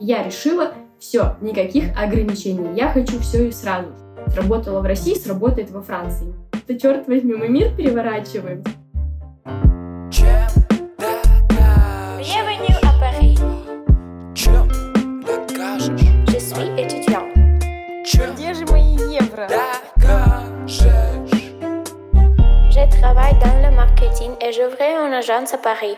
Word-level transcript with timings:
Я 0.00 0.22
решила, 0.22 0.74
все, 1.00 1.36
никаких 1.40 1.96
ограничений, 1.96 2.76
я 2.76 2.88
хочу 2.90 3.18
все 3.18 3.48
и 3.48 3.52
сразу. 3.52 3.88
Сработало 4.28 4.80
в 4.80 4.84
России, 4.84 5.14
сработает 5.14 5.70
во 5.70 5.82
Франции. 5.82 6.32
Да 6.68 6.78
черт 6.78 7.08
возьми, 7.08 7.34
мы 7.34 7.48
мир 7.48 7.74
переворачиваем. 7.74 8.62
Je. 10.10 10.48
Где 18.34 18.54
же 18.54 18.64
мои 18.66 18.96
евро? 19.12 19.48
Je 22.70 23.00
travaille 23.00 23.34
dans 23.40 23.60
le 23.62 23.74
marketing 23.74 24.32
et 24.40 24.52
j'ouvrais 24.52 24.94
une 24.94 25.12
agence 25.12 25.52
à 25.52 25.58
Paris. 25.58 25.96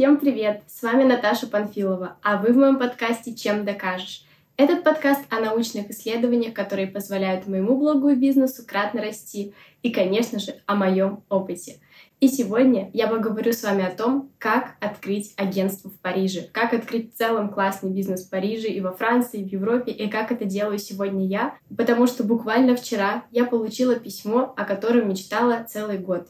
Всем 0.00 0.16
привет! 0.16 0.62
С 0.66 0.82
вами 0.82 1.04
Наташа 1.04 1.46
Панфилова, 1.46 2.16
а 2.22 2.38
вы 2.38 2.54
в 2.54 2.56
моем 2.56 2.78
подкасте 2.78 3.34
«Чем 3.34 3.66
докажешь?». 3.66 4.24
Этот 4.56 4.82
подкаст 4.82 5.20
о 5.28 5.40
научных 5.40 5.90
исследованиях, 5.90 6.54
которые 6.54 6.86
позволяют 6.86 7.46
моему 7.46 7.76
блогу 7.76 8.08
и 8.08 8.14
бизнесу 8.14 8.64
кратно 8.66 9.02
расти, 9.02 9.52
и, 9.82 9.90
конечно 9.90 10.38
же, 10.38 10.54
о 10.64 10.74
моем 10.74 11.22
опыте. 11.28 11.80
И 12.18 12.28
сегодня 12.28 12.88
я 12.94 13.08
поговорю 13.08 13.52
с 13.52 13.62
вами 13.62 13.84
о 13.84 13.94
том, 13.94 14.30
как 14.38 14.76
открыть 14.80 15.34
агентство 15.36 15.90
в 15.90 16.00
Париже, 16.00 16.48
как 16.50 16.72
открыть 16.72 17.12
в 17.12 17.18
целом 17.18 17.50
классный 17.50 17.90
бизнес 17.90 18.24
в 18.24 18.30
Париже 18.30 18.68
и 18.68 18.80
во 18.80 18.92
Франции, 18.92 19.40
и 19.40 19.44
в 19.44 19.52
Европе, 19.52 19.92
и 19.92 20.08
как 20.08 20.32
это 20.32 20.46
делаю 20.46 20.78
сегодня 20.78 21.26
я, 21.26 21.56
потому 21.76 22.06
что 22.06 22.24
буквально 22.24 22.74
вчера 22.74 23.24
я 23.30 23.44
получила 23.44 23.96
письмо, 23.96 24.54
о 24.56 24.64
котором 24.64 25.10
мечтала 25.10 25.66
целый 25.68 25.98
год. 25.98 26.28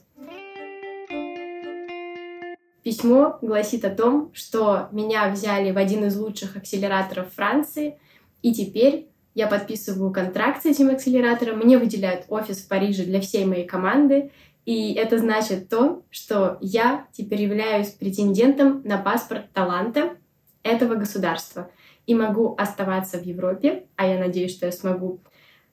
Письмо 2.83 3.39
гласит 3.43 3.85
о 3.85 3.91
том, 3.91 4.31
что 4.33 4.89
меня 4.91 5.29
взяли 5.29 5.71
в 5.71 5.77
один 5.77 6.05
из 6.05 6.17
лучших 6.17 6.57
акселераторов 6.57 7.33
Франции, 7.35 7.99
и 8.43 8.55
теперь 8.55 9.09
я 9.35 9.47
подписываю 9.47 10.13
контракт 10.13 10.63
с 10.63 10.67
этим 10.67 10.89
акселератором, 10.89 11.59
мне 11.59 11.79
выделяют 11.79 12.25
офис 12.29 12.59
в 12.59 12.69
Париже 12.69 13.05
для 13.05 13.21
всей 13.21 13.45
моей 13.45 13.67
команды, 13.67 14.31
и 14.65 14.95
это 14.95 15.19
значит 15.19 15.69
то, 15.69 16.03
что 16.11 16.59
я 16.61 17.07
теперь 17.13 17.43
являюсь 17.43 17.89
претендентом 17.89 18.83
на 18.85 18.99
паспорт 18.99 19.53
таланта 19.53 20.17
этого 20.63 20.95
государства 20.95 21.71
и 22.07 22.15
могу 22.15 22.55
оставаться 22.59 23.19
в 23.19 23.25
Европе, 23.25 23.85
а 23.97 24.07
я 24.07 24.19
надеюсь, 24.19 24.53
что 24.53 24.67
я 24.67 24.73
смогу, 24.73 25.21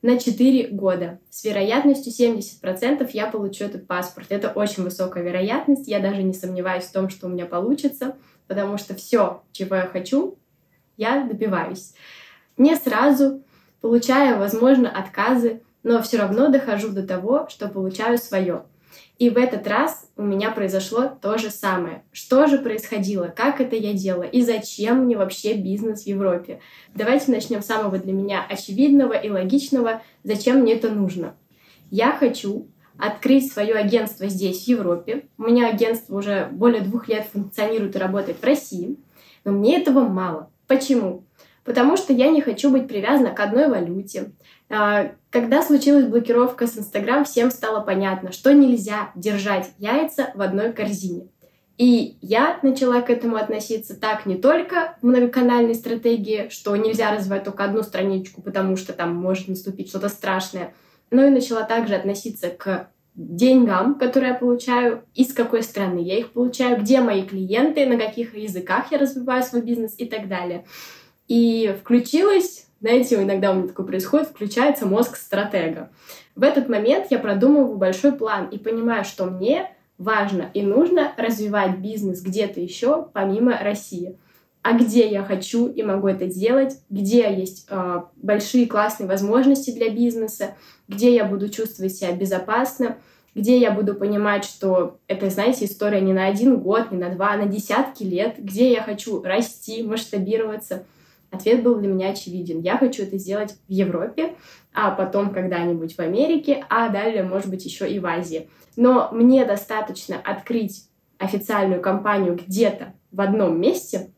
на 0.08 0.18
4 0.18 0.70
года. 0.70 1.20
С 1.30 1.44
вероятностью 1.44 2.14
70% 2.14 3.10
я 3.12 3.28
получу 3.28 3.66
этот 3.66 3.88
паспорт. 3.88 4.28
Это 4.30 4.48
очень 4.52 4.84
высокая 4.84 5.22
вероятность. 5.22 5.86
Я 5.90 6.00
даже 6.00 6.24
не 6.24 6.34
сомневаюсь 6.34 6.86
в 6.86 6.94
том, 6.94 7.10
что 7.10 7.28
у 7.28 7.30
меня 7.30 7.46
получится, 7.46 8.16
потому 8.48 8.78
что 8.78 8.96
все, 8.96 9.44
чего 9.52 9.76
я 9.76 9.82
хочу, 9.82 10.38
я 10.96 11.26
добиваюсь. 11.26 11.94
Не 12.56 12.78
сразу, 12.78 13.44
получая, 13.82 14.40
возможно, 14.40 14.90
отказы, 14.90 15.62
но 15.84 16.02
все 16.02 16.20
равно 16.20 16.48
дохожу 16.48 16.88
до 16.94 17.06
того, 17.06 17.50
что 17.50 17.68
получаю 17.68 18.18
свое. 18.18 18.64
И 19.20 19.32
в 19.32 19.38
этот 19.38 19.68
раз 19.68 20.10
у 20.16 20.22
меня 20.22 20.52
произошло 20.52 21.10
то 21.22 21.40
же 21.40 21.50
самое. 21.50 22.04
Что 22.12 22.46
же 22.46 22.60
происходило? 22.60 23.34
Как 23.36 23.60
это 23.60 23.76
я 23.76 23.94
делала? 23.94 24.24
И 24.24 24.44
зачем 24.44 25.06
мне 25.06 25.18
вообще 25.18 25.54
бизнес 25.54 26.04
в 26.04 26.08
Европе? 26.08 26.60
Давайте 26.94 27.32
начнем 27.32 27.64
с 27.64 27.66
самого 27.66 27.98
для 27.98 28.14
меня 28.14 28.46
очевидного 28.48 29.14
и 29.14 29.30
логичного. 29.30 30.04
Зачем 30.24 30.60
мне 30.60 30.74
это 30.74 30.90
нужно? 30.90 31.36
Я 31.90 32.12
хочу 32.12 32.68
открыть 33.00 33.52
свое 33.52 33.74
агентство 33.74 34.28
здесь, 34.28 34.66
в 34.66 34.68
Европе. 34.68 35.28
У 35.38 35.44
меня 35.44 35.68
агентство 35.68 36.16
уже 36.16 36.50
более 36.52 36.82
двух 36.82 37.08
лет 37.08 37.28
функционирует 37.32 37.96
и 37.96 38.00
работает 38.00 38.38
в 38.40 38.44
России. 38.44 38.98
Но 39.44 39.52
мне 39.52 39.80
этого 39.80 40.08
мало. 40.08 40.52
Почему? 40.68 41.27
Потому 41.68 41.98
что 41.98 42.14
я 42.14 42.30
не 42.30 42.40
хочу 42.40 42.72
быть 42.72 42.88
привязана 42.88 43.32
к 43.32 43.40
одной 43.42 43.68
валюте. 43.68 44.32
А, 44.70 45.12
когда 45.30 45.62
случилась 45.62 46.06
блокировка 46.06 46.66
с 46.66 46.78
Инстаграм, 46.78 47.26
всем 47.26 47.52
стало 47.52 47.82
понятно, 47.82 48.32
что 48.32 48.54
нельзя 48.54 49.12
держать 49.16 49.72
яйца 49.78 50.32
в 50.34 50.42
одной 50.42 50.72
корзине. 50.72 51.28
И 51.78 52.18
я 52.22 52.58
начала 52.64 53.02
к 53.02 53.10
этому 53.10 53.36
относиться 53.36 54.00
так 54.00 54.26
не 54.26 54.38
только 54.38 54.98
в 55.02 55.06
многоканальной 55.06 55.76
стратегии, 55.76 56.48
что 56.50 56.74
нельзя 56.78 57.14
развивать 57.14 57.44
только 57.44 57.66
одну 57.66 57.84
страничку, 57.84 58.42
потому 58.42 58.78
что 58.78 58.94
там 58.94 59.14
может 59.14 59.50
наступить 59.50 59.90
что-то 59.90 60.08
страшное, 60.08 60.74
но 61.12 61.26
и 61.26 61.30
начала 61.30 61.64
также 61.64 61.96
относиться 61.96 62.50
к 62.50 62.88
деньгам, 63.16 63.96
которые 63.96 64.32
я 64.32 64.38
получаю, 64.38 65.04
из 65.16 65.34
какой 65.34 65.64
страны 65.64 66.00
я 66.00 66.18
их 66.18 66.32
получаю, 66.32 66.80
где 66.80 67.02
мои 67.02 67.24
клиенты, 67.24 67.86
на 67.86 67.98
каких 67.98 68.38
языках 68.38 68.94
я 68.94 69.00
развиваю 69.00 69.44
свой 69.44 69.62
бизнес 69.62 69.96
и 69.98 70.06
так 70.06 70.30
далее. 70.30 70.64
И 71.28 71.76
включилась, 71.80 72.68
знаете, 72.80 73.22
иногда 73.22 73.52
у 73.52 73.56
меня 73.56 73.68
такое 73.68 73.86
происходит, 73.86 74.30
включается 74.30 74.86
мозг 74.86 75.18
стратега. 75.18 75.90
В 76.36 76.44
этот 76.44 76.70
момент 76.70 77.08
я 77.10 77.20
продумываю 77.20 77.78
большой 77.78 78.14
план 78.14 78.48
и 78.48 78.58
понимаю, 78.58 79.04
что 79.04 79.26
мне 79.26 79.72
важно 79.98 80.50
и 80.54 80.62
нужно 80.62 81.14
развивать 81.18 81.80
бизнес 81.80 82.22
где-то 82.22 82.62
еще, 82.62 83.08
помимо 83.14 83.58
России. 83.58 84.18
А 84.62 84.74
где 84.74 85.08
я 85.08 85.24
хочу 85.24 85.68
и 85.68 85.82
могу 85.82 86.08
это 86.08 86.28
делать, 86.28 86.80
где 86.90 87.34
есть 87.34 87.68
э, 87.70 88.02
большие 88.18 88.68
классные 88.68 89.08
возможности 89.08 89.72
для 89.72 89.90
бизнеса, 89.90 90.56
где 90.88 91.16
я 91.16 91.24
буду 91.24 91.50
чувствовать 91.50 91.96
себя 91.96 92.12
безопасно, 92.12 92.98
где 93.34 93.58
я 93.58 93.72
буду 93.72 93.96
понимать, 93.96 94.44
что 94.44 95.00
это, 95.08 95.30
знаете, 95.30 95.66
история 95.66 96.02
не 96.02 96.12
на 96.12 96.26
один 96.26 96.58
год, 96.58 96.92
не 96.92 96.98
на 96.98 97.10
два, 97.10 97.34
а 97.34 97.38
на 97.38 97.46
десятки 97.46 98.04
лет, 98.04 98.36
где 98.40 98.72
я 98.72 98.82
хочу 98.82 99.22
расти, 99.24 99.84
масштабироваться— 99.84 100.86
Ответ 101.30 101.62
был 101.62 101.76
для 101.76 101.88
меня 101.88 102.10
очевиден. 102.10 102.62
Я 102.62 102.78
хочу 102.78 103.04
это 103.04 103.18
сделать 103.18 103.54
в 103.68 103.72
Европе, 103.72 104.36
а 104.74 104.92
потом 104.92 105.32
когда-нибудь 105.34 105.96
в 105.96 106.00
Америке, 106.00 106.66
а 106.70 106.90
далее, 106.90 107.24
может 107.24 107.50
быть, 107.50 107.66
еще 107.66 107.90
и 107.90 108.00
в 108.00 108.06
Азии. 108.06 108.50
Но 108.76 109.10
мне 109.12 109.46
достаточно 109.46 110.18
открыть 110.18 110.88
официальную 111.18 111.82
компанию 111.82 112.36
где-то 112.36 112.94
в 113.12 113.22
одном 113.22 113.60
месте, 113.60 114.12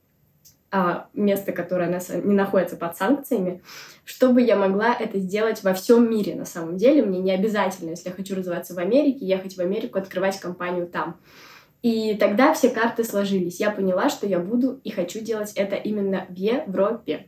а, 0.72 1.08
место, 1.14 1.52
которое 1.52 2.00
не 2.24 2.36
находится 2.36 2.78
под 2.78 2.96
санкциями, 2.96 3.64
чтобы 4.06 4.42
я 4.42 4.56
могла 4.56 4.94
это 4.94 5.18
сделать 5.18 5.64
во 5.64 5.74
всем 5.74 6.08
мире 6.08 6.36
на 6.36 6.46
самом 6.46 6.78
деле. 6.78 7.04
Мне 7.04 7.20
не 7.20 7.32
обязательно, 7.32 7.92
если 7.92 8.10
я 8.10 8.16
хочу 8.16 8.36
развиваться 8.36 8.76
в 8.76 8.78
Америке, 8.78 9.26
ехать 9.26 9.58
в 9.58 9.62
Америку, 9.62 9.98
открывать 9.98 10.40
компанию 10.40 10.86
там. 10.86 11.18
И 11.82 12.16
тогда 12.16 12.54
все 12.54 12.70
карты 12.70 13.04
сложились. 13.04 13.60
Я 13.60 13.72
поняла, 13.72 14.10
что 14.10 14.28
я 14.28 14.40
буду 14.40 14.82
и 14.84 14.90
хочу 14.90 15.22
делать 15.22 15.54
это 15.56 15.76
именно 15.76 16.26
в 16.30 16.36
Европе. 16.36 17.28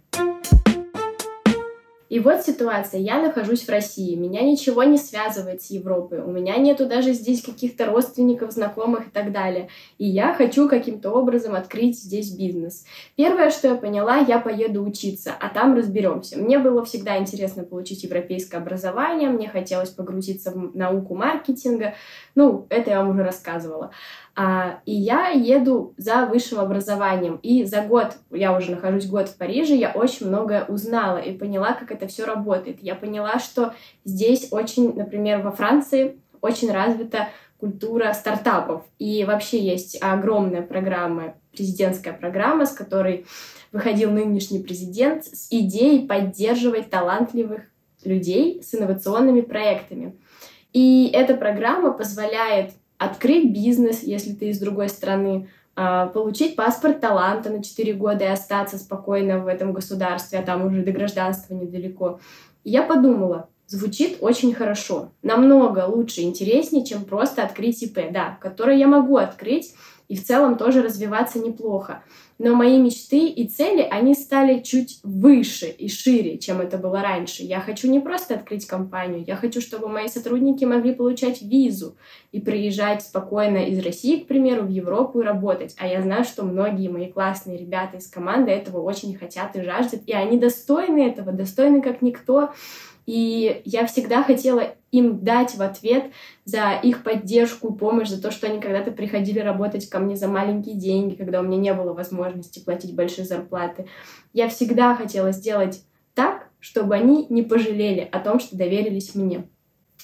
И 2.12 2.20
вот 2.20 2.42
ситуация. 2.44 3.00
Я 3.00 3.22
нахожусь 3.22 3.64
в 3.64 3.70
России. 3.70 4.16
Меня 4.16 4.42
ничего 4.42 4.84
не 4.84 4.98
связывает 4.98 5.62
с 5.62 5.72
Европой. 5.72 6.20
У 6.20 6.30
меня 6.30 6.58
нету 6.58 6.86
даже 6.86 7.14
здесь 7.14 7.42
каких-то 7.42 7.86
родственников, 7.86 8.52
знакомых 8.52 9.08
и 9.08 9.10
так 9.10 9.32
далее. 9.32 9.70
И 9.98 10.06
я 10.06 10.34
хочу 10.34 10.68
каким-то 10.68 11.12
образом 11.12 11.56
открыть 11.56 11.98
здесь 11.98 12.32
бизнес. 12.32 12.84
Первое, 13.16 13.50
что 13.50 13.70
я 13.70 13.76
поняла, 13.76 14.18
я 14.18 14.40
поеду 14.40 14.84
учиться, 14.84 15.32
а 15.40 15.48
там 15.48 15.74
разберемся. 15.74 16.38
Мне 16.38 16.60
было 16.60 16.84
всегда 16.84 17.18
интересно 17.18 17.64
получить 17.64 18.04
европейское 18.04 18.60
образование. 18.60 19.30
Мне 19.30 19.48
хотелось 19.48 19.92
погрузиться 19.92 20.52
в 20.52 20.76
науку 20.76 21.16
маркетинга. 21.16 21.94
Ну, 22.36 22.66
это 22.70 22.92
я 22.92 23.00
вам 23.00 23.10
уже 23.10 23.24
рассказывала. 23.24 23.92
А, 24.36 24.80
и 24.86 24.94
я 24.94 25.30
еду 25.30 25.94
за 25.98 26.26
высшим 26.26 26.60
образованием. 26.60 27.40
И 27.44 27.64
за 27.66 27.82
год, 27.82 28.16
я 28.32 28.56
уже 28.56 28.72
нахожусь 28.72 29.08
год 29.08 29.30
в 29.30 29.38
Париже, 29.38 29.76
я 29.76 29.92
очень 29.92 30.28
многое 30.28 30.66
узнала 30.66 31.18
и 31.18 31.38
поняла, 31.38 31.74
как 31.74 31.92
это 31.92 32.08
все 32.08 32.26
работает. 32.26 32.80
Я 32.82 32.96
поняла, 32.96 33.40
что 33.40 33.74
здесь 34.06 34.48
очень, 34.52 34.96
например, 34.96 35.42
во 35.42 35.52
Франции 35.52 36.18
очень 36.42 36.72
развита 36.72 37.30
культура 37.60 38.12
стартапов. 38.14 38.84
И 38.98 39.24
вообще 39.26 39.60
есть 39.60 40.02
огромная 40.02 40.62
программа, 40.62 41.36
президентская 41.52 42.14
программа, 42.14 42.66
с 42.66 42.72
которой 42.72 43.26
выходил 43.72 44.12
нынешний 44.12 44.60
президент 44.60 45.26
с 45.26 45.48
идеей 45.52 46.08
поддерживать 46.08 46.90
талантливых 46.90 47.62
людей 48.04 48.62
с 48.64 48.74
инновационными 48.74 49.42
проектами. 49.42 50.16
И 50.74 51.10
эта 51.14 51.36
программа 51.36 51.92
позволяет 51.92 52.72
открыть 52.98 53.52
бизнес, 53.52 54.04
если 54.04 54.34
ты 54.34 54.50
из 54.50 54.60
другой 54.60 54.90
страны, 54.90 55.50
а, 55.76 56.08
получить 56.08 56.56
паспорт 56.56 57.00
таланта 57.00 57.50
на 57.50 57.64
4 57.64 57.94
года 57.94 58.26
и 58.26 58.28
остаться 58.28 58.78
спокойно 58.78 59.40
в 59.40 59.48
этом 59.48 59.74
государстве, 59.74 60.40
а 60.40 60.44
там 60.44 60.66
уже 60.66 60.84
до 60.84 60.92
гражданства 60.92 61.54
недалеко. 61.54 62.20
И 62.64 62.72
я 62.72 62.84
подумала, 62.84 63.50
звучит 63.72 64.18
очень 64.20 64.54
хорошо, 64.54 65.12
намного 65.24 65.86
лучше, 65.88 66.22
интереснее, 66.22 66.86
чем 66.86 67.06
просто 67.06 67.44
открыть 67.44 67.82
ИП, 67.82 68.12
да, 68.12 68.38
который 68.42 68.78
я 68.78 68.88
могу 68.88 69.16
открыть, 69.16 69.74
и 70.10 70.16
в 70.18 70.26
целом 70.26 70.58
тоже 70.58 70.84
развиваться 70.84 71.40
неплохо. 71.40 72.04
Но 72.38 72.54
мои 72.56 72.78
мечты 72.80 73.28
и 73.28 73.48
цели, 73.48 73.88
они 73.90 74.14
стали 74.14 74.62
чуть 74.62 75.00
выше 75.04 75.68
и 75.68 75.88
шире, 75.88 76.38
чем 76.38 76.60
это 76.60 76.78
было 76.78 77.02
раньше. 77.02 77.44
Я 77.44 77.62
хочу 77.62 77.90
не 77.90 78.02
просто 78.02 78.34
открыть 78.34 78.66
компанию, 78.66 79.24
я 79.26 79.38
хочу, 79.38 79.62
чтобы 79.62 79.88
мои 79.88 80.10
сотрудники 80.10 80.66
могли 80.66 80.94
получать 80.94 81.42
визу 81.42 81.96
и 82.34 82.42
приезжать 82.42 83.04
спокойно 83.04 83.60
из 83.70 83.80
России, 83.86 84.18
к 84.18 84.28
примеру, 84.28 84.64
в 84.64 84.70
Европу 84.70 85.22
и 85.22 85.24
работать. 85.24 85.76
А 85.78 85.88
я 85.88 86.02
знаю, 86.02 86.26
что 86.26 86.44
многие 86.44 86.90
мои 86.90 87.10
классные 87.10 87.58
ребята 87.58 87.98
из 87.98 88.08
команды 88.08 88.52
этого 88.52 88.82
очень 88.82 89.16
хотят 89.16 89.56
и 89.56 89.62
жаждут, 89.62 90.02
и 90.08 90.14
они 90.14 90.38
достойны 90.38 91.08
этого, 91.08 91.32
достойны 91.32 91.82
как 91.82 92.02
никто. 92.02 92.50
И 93.06 93.62
я 93.66 93.86
всегда 93.88 94.24
хотела 94.24 94.76
им 94.92 95.24
дать 95.24 95.56
в 95.56 95.62
ответ 95.62 96.12
за 96.46 96.74
их 96.74 97.04
поддержку, 97.04 97.74
помощь, 97.74 98.10
за 98.10 98.22
то, 98.22 98.32
что 98.32 98.48
они 98.48 98.60
когда-то 98.60 98.92
приходили 98.92 99.40
работать 99.40 99.90
ко 99.90 100.00
мне 100.00 100.16
за 100.16 100.28
маленькие 100.28 100.76
деньги, 100.76 101.16
когда 101.16 101.40
у 101.40 101.44
меня 101.44 101.58
не 101.58 101.74
было 101.74 101.94
возможности 101.94 102.60
платить 102.60 102.94
большие 102.94 103.26
зарплаты. 103.26 103.88
Я 104.34 104.50
всегда 104.50 104.96
хотела 104.96 105.32
сделать 105.32 105.84
так, 106.14 106.50
чтобы 106.60 106.96
они 106.96 107.26
не 107.30 107.42
пожалели 107.42 108.08
о 108.12 108.20
том, 108.20 108.40
что 108.40 108.58
доверились 108.58 109.16
мне. 109.16 109.48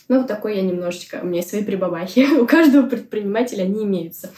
Ну, 0.08 0.26
такой 0.26 0.56
я 0.56 0.62
немножечко, 0.62 1.20
у 1.22 1.26
меня 1.26 1.38
есть 1.38 1.50
свои 1.50 1.64
прибабахи. 1.64 2.26
У 2.40 2.48
каждого 2.48 2.88
предпринимателя 2.88 3.64
они 3.64 3.84
имеются. 3.84 4.32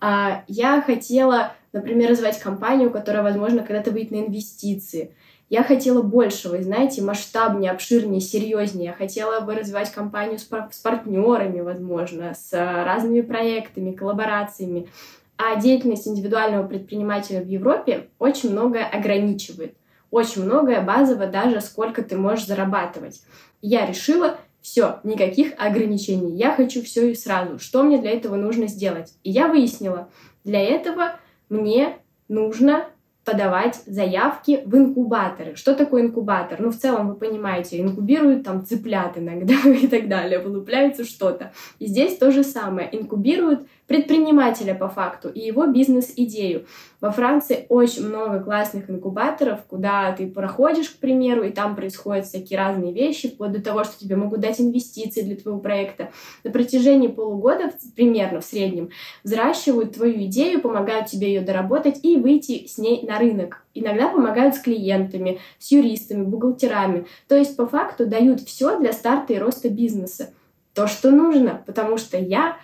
А, 0.00 0.42
я 0.48 0.82
хотела, 0.82 1.54
например, 1.72 2.10
развивать 2.10 2.40
компанию, 2.40 2.90
которая, 2.90 3.22
возможно, 3.22 3.62
когда-то 3.62 3.92
выйдет 3.92 4.10
на 4.10 4.16
инвестиции— 4.16 5.12
я 5.48 5.62
хотела 5.62 6.02
большего, 6.02 6.60
знаете, 6.60 7.02
масштабнее, 7.02 7.70
обширнее, 7.70 8.20
серьезнее. 8.20 8.86
Я 8.86 8.92
хотела 8.92 9.40
бы 9.40 9.54
развивать 9.54 9.92
компанию 9.92 10.38
с, 10.38 10.42
пар- 10.44 10.68
с 10.72 10.78
партнерами, 10.78 11.60
возможно, 11.60 12.34
с 12.34 12.52
разными 12.52 13.20
проектами, 13.20 13.92
коллаборациями. 13.92 14.88
А 15.36 15.60
деятельность 15.60 16.08
индивидуального 16.08 16.66
предпринимателя 16.66 17.40
в 17.40 17.46
Европе 17.46 18.08
очень 18.18 18.50
многое 18.50 18.84
ограничивает. 18.86 19.76
Очень 20.10 20.44
многое 20.44 20.80
базово 20.80 21.26
даже 21.26 21.60
сколько 21.60 22.02
ты 22.02 22.16
можешь 22.16 22.46
зарабатывать. 22.46 23.22
я 23.60 23.86
решила, 23.86 24.38
все, 24.66 24.98
никаких 25.04 25.52
ограничений. 25.58 26.36
Я 26.36 26.52
хочу 26.52 26.82
все 26.82 27.12
и 27.12 27.14
сразу. 27.14 27.60
Что 27.60 27.84
мне 27.84 27.98
для 27.98 28.10
этого 28.10 28.34
нужно 28.34 28.66
сделать? 28.66 29.12
И 29.22 29.30
я 29.30 29.46
выяснила, 29.46 30.08
для 30.42 30.60
этого 30.60 31.20
мне 31.48 31.98
нужно 32.26 32.86
подавать 33.26 33.82
заявки 33.86 34.62
в 34.64 34.76
инкубаторы. 34.76 35.56
Что 35.56 35.74
такое 35.74 36.02
инкубатор? 36.02 36.60
Ну, 36.60 36.70
в 36.70 36.76
целом, 36.76 37.08
вы 37.08 37.16
понимаете, 37.16 37.80
инкубируют 37.80 38.44
там 38.44 38.64
цыплят 38.64 39.18
иногда 39.18 39.54
и 39.68 39.88
так 39.88 40.08
далее, 40.08 40.38
вылупляется 40.38 41.04
что-то. 41.04 41.52
И 41.80 41.86
здесь 41.86 42.16
то 42.16 42.30
же 42.30 42.44
самое. 42.44 42.88
Инкубируют 42.92 43.66
предпринимателя 43.86 44.74
по 44.74 44.88
факту 44.88 45.28
и 45.28 45.40
его 45.40 45.66
бизнес-идею. 45.66 46.66
Во 47.00 47.10
Франции 47.10 47.66
очень 47.68 48.08
много 48.08 48.40
классных 48.40 48.90
инкубаторов, 48.90 49.60
куда 49.68 50.12
ты 50.12 50.26
проходишь, 50.26 50.90
к 50.90 50.96
примеру, 50.96 51.44
и 51.44 51.50
там 51.50 51.76
происходят 51.76 52.26
всякие 52.26 52.58
разные 52.58 52.92
вещи, 52.92 53.28
вплоть 53.28 53.52
до 53.52 53.62
того, 53.62 53.84
что 53.84 53.98
тебе 53.98 54.16
могут 54.16 54.40
дать 54.40 54.60
инвестиции 54.60 55.22
для 55.22 55.36
твоего 55.36 55.60
проекта. 55.60 56.10
На 56.42 56.50
протяжении 56.50 57.08
полугода, 57.08 57.70
примерно 57.94 58.40
в 58.40 58.44
среднем, 58.44 58.90
взращивают 59.22 59.94
твою 59.94 60.24
идею, 60.24 60.60
помогают 60.60 61.06
тебе 61.06 61.28
ее 61.28 61.42
доработать 61.42 62.00
и 62.02 62.16
выйти 62.16 62.66
с 62.66 62.78
ней 62.78 63.06
на 63.06 63.18
рынок. 63.18 63.62
Иногда 63.74 64.08
помогают 64.08 64.54
с 64.54 64.60
клиентами, 64.60 65.38
с 65.58 65.70
юристами, 65.70 66.24
бухгалтерами. 66.24 67.06
То 67.28 67.36
есть 67.36 67.56
по 67.56 67.66
факту 67.66 68.06
дают 68.06 68.40
все 68.40 68.78
для 68.78 68.92
старта 68.92 69.34
и 69.34 69.38
роста 69.38 69.68
бизнеса. 69.68 70.32
То, 70.74 70.86
что 70.86 71.10
нужно, 71.10 71.62
потому 71.66 71.98
что 71.98 72.18
я 72.18 72.56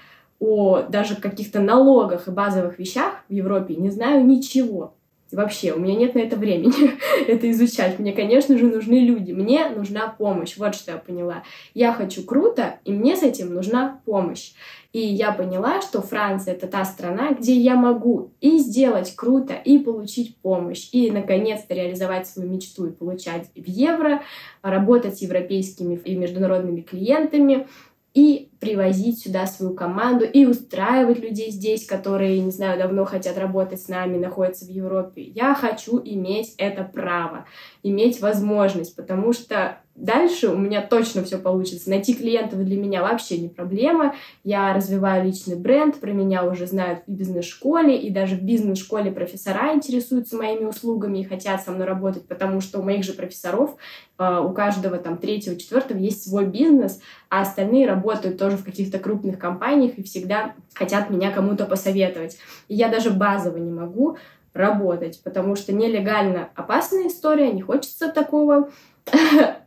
о 0.42 0.82
даже 0.82 1.14
каких-то 1.14 1.60
налогах 1.60 2.26
и 2.26 2.32
базовых 2.32 2.76
вещах 2.80 3.24
в 3.28 3.32
Европе 3.32 3.76
не 3.76 3.90
знаю 3.90 4.26
ничего. 4.26 4.94
Вообще, 5.30 5.72
у 5.72 5.78
меня 5.78 5.94
нет 5.94 6.16
на 6.16 6.18
это 6.18 6.34
времени 6.36 6.94
это 7.28 7.48
изучать. 7.52 8.00
Мне, 8.00 8.12
конечно 8.12 8.58
же, 8.58 8.66
нужны 8.66 8.98
люди. 8.98 9.30
Мне 9.30 9.68
нужна 9.68 10.08
помощь. 10.08 10.56
Вот 10.56 10.74
что 10.74 10.92
я 10.92 10.98
поняла. 10.98 11.44
Я 11.74 11.92
хочу 11.92 12.24
круто, 12.24 12.80
и 12.84 12.92
мне 12.92 13.16
с 13.16 13.22
этим 13.22 13.54
нужна 13.54 14.00
помощь. 14.04 14.52
И 14.92 14.98
я 14.98 15.30
поняла, 15.30 15.80
что 15.80 16.02
Франция— 16.02 16.54
это 16.56 16.66
та 16.66 16.84
страна, 16.84 17.32
где 17.32 17.54
я 17.54 17.76
могу 17.76 18.32
и 18.40 18.58
сделать 18.58 19.14
круто, 19.14 19.54
и 19.54 19.78
получить 19.78 20.36
помощь, 20.38 20.88
и, 20.90 21.10
наконец-то, 21.12 21.72
реализовать 21.72 22.26
свою 22.26 22.50
мечту 22.50 22.86
и 22.86 22.92
получать 22.92 23.46
в 23.54 23.66
евро, 23.66 24.22
работать 24.60 25.18
с 25.18 25.22
европейскими 25.22 25.94
и 26.04 26.16
международными 26.16 26.80
клиентами, 26.80 27.68
и 28.12 28.50
привозить 28.62 29.18
сюда 29.18 29.48
свою 29.48 29.74
команду 29.74 30.24
и 30.24 30.46
устраивать 30.46 31.18
людей 31.18 31.50
здесь, 31.50 31.84
которые, 31.84 32.38
не 32.38 32.52
знаю, 32.52 32.78
давно 32.78 33.04
хотят 33.04 33.36
работать 33.36 33.82
с 33.82 33.88
нами, 33.88 34.18
находятся 34.18 34.66
в 34.66 34.68
Европе. 34.68 35.20
Я 35.20 35.52
хочу 35.56 36.00
иметь 36.04 36.54
это 36.58 36.84
право, 36.84 37.44
иметь 37.82 38.20
возможность, 38.20 38.94
потому 38.94 39.32
что 39.32 39.78
дальше 39.94 40.48
у 40.48 40.56
меня 40.56 40.80
точно 40.80 41.24
все 41.24 41.38
получится. 41.38 41.90
Найти 41.90 42.14
клиентов 42.14 42.64
для 42.64 42.76
меня 42.76 43.02
вообще 43.02 43.38
не 43.38 43.48
проблема. 43.48 44.14
Я 44.44 44.72
развиваю 44.72 45.24
личный 45.24 45.56
бренд, 45.56 45.96
про 45.96 46.12
меня 46.12 46.44
уже 46.44 46.66
знают 46.66 47.00
в 47.06 47.12
бизнес-школе, 47.12 47.98
и 47.98 48.10
даже 48.10 48.36
в 48.36 48.42
бизнес-школе 48.42 49.10
профессора 49.10 49.74
интересуются 49.74 50.36
моими 50.36 50.64
услугами 50.64 51.18
и 51.18 51.24
хотят 51.24 51.62
со 51.62 51.72
мной 51.72 51.86
работать, 51.86 52.26
потому 52.26 52.60
что 52.60 52.78
у 52.78 52.82
моих 52.82 53.04
же 53.04 53.12
профессоров, 53.12 53.76
а, 54.18 54.40
у 54.40 54.52
каждого 54.52 54.98
там 54.98 55.18
третьего, 55.18 55.56
четвертого 55.56 55.98
есть 55.98 56.28
свой 56.28 56.46
бизнес, 56.46 57.00
а 57.28 57.42
остальные 57.42 57.86
работают 57.86 58.38
тоже 58.52 58.62
в 58.62 58.64
каких-то 58.64 58.98
крупных 58.98 59.38
компаниях 59.38 59.98
и 59.98 60.02
всегда 60.02 60.54
хотят 60.74 61.10
меня 61.10 61.30
кому-то 61.30 61.64
посоветовать. 61.64 62.38
И 62.68 62.74
я 62.74 62.88
даже 62.88 63.10
базово 63.10 63.56
не 63.56 63.72
могу 63.72 64.18
работать, 64.52 65.20
потому 65.24 65.56
что 65.56 65.72
нелегально 65.72 66.50
опасная 66.54 67.08
история, 67.08 67.52
не 67.52 67.62
хочется 67.62 68.10
такого 68.10 68.70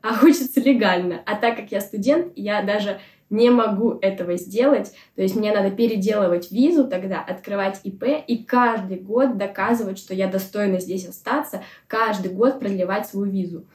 а 0.01 0.13
хочется 0.13 0.61
легально. 0.61 1.21
А 1.25 1.35
так 1.35 1.57
как 1.57 1.71
я 1.71 1.81
студент, 1.81 2.31
я 2.35 2.61
даже 2.61 2.99
не 3.29 3.49
могу 3.49 3.97
этого 4.01 4.37
сделать. 4.37 4.93
То 5.15 5.23
есть 5.23 5.35
мне 5.35 5.51
надо 5.51 5.71
переделывать 5.71 6.51
визу 6.51 6.87
тогда, 6.87 7.21
открывать 7.21 7.81
ИП 7.83 8.03
и 8.27 8.43
каждый 8.43 8.99
год 8.99 9.37
доказывать, 9.37 9.97
что 9.97 10.13
я 10.13 10.27
достойна 10.27 10.79
здесь 10.79 11.07
остаться, 11.07 11.63
каждый 11.87 12.31
год 12.31 12.59
продлевать 12.59 13.07
свою 13.07 13.31
визу. 13.31 13.65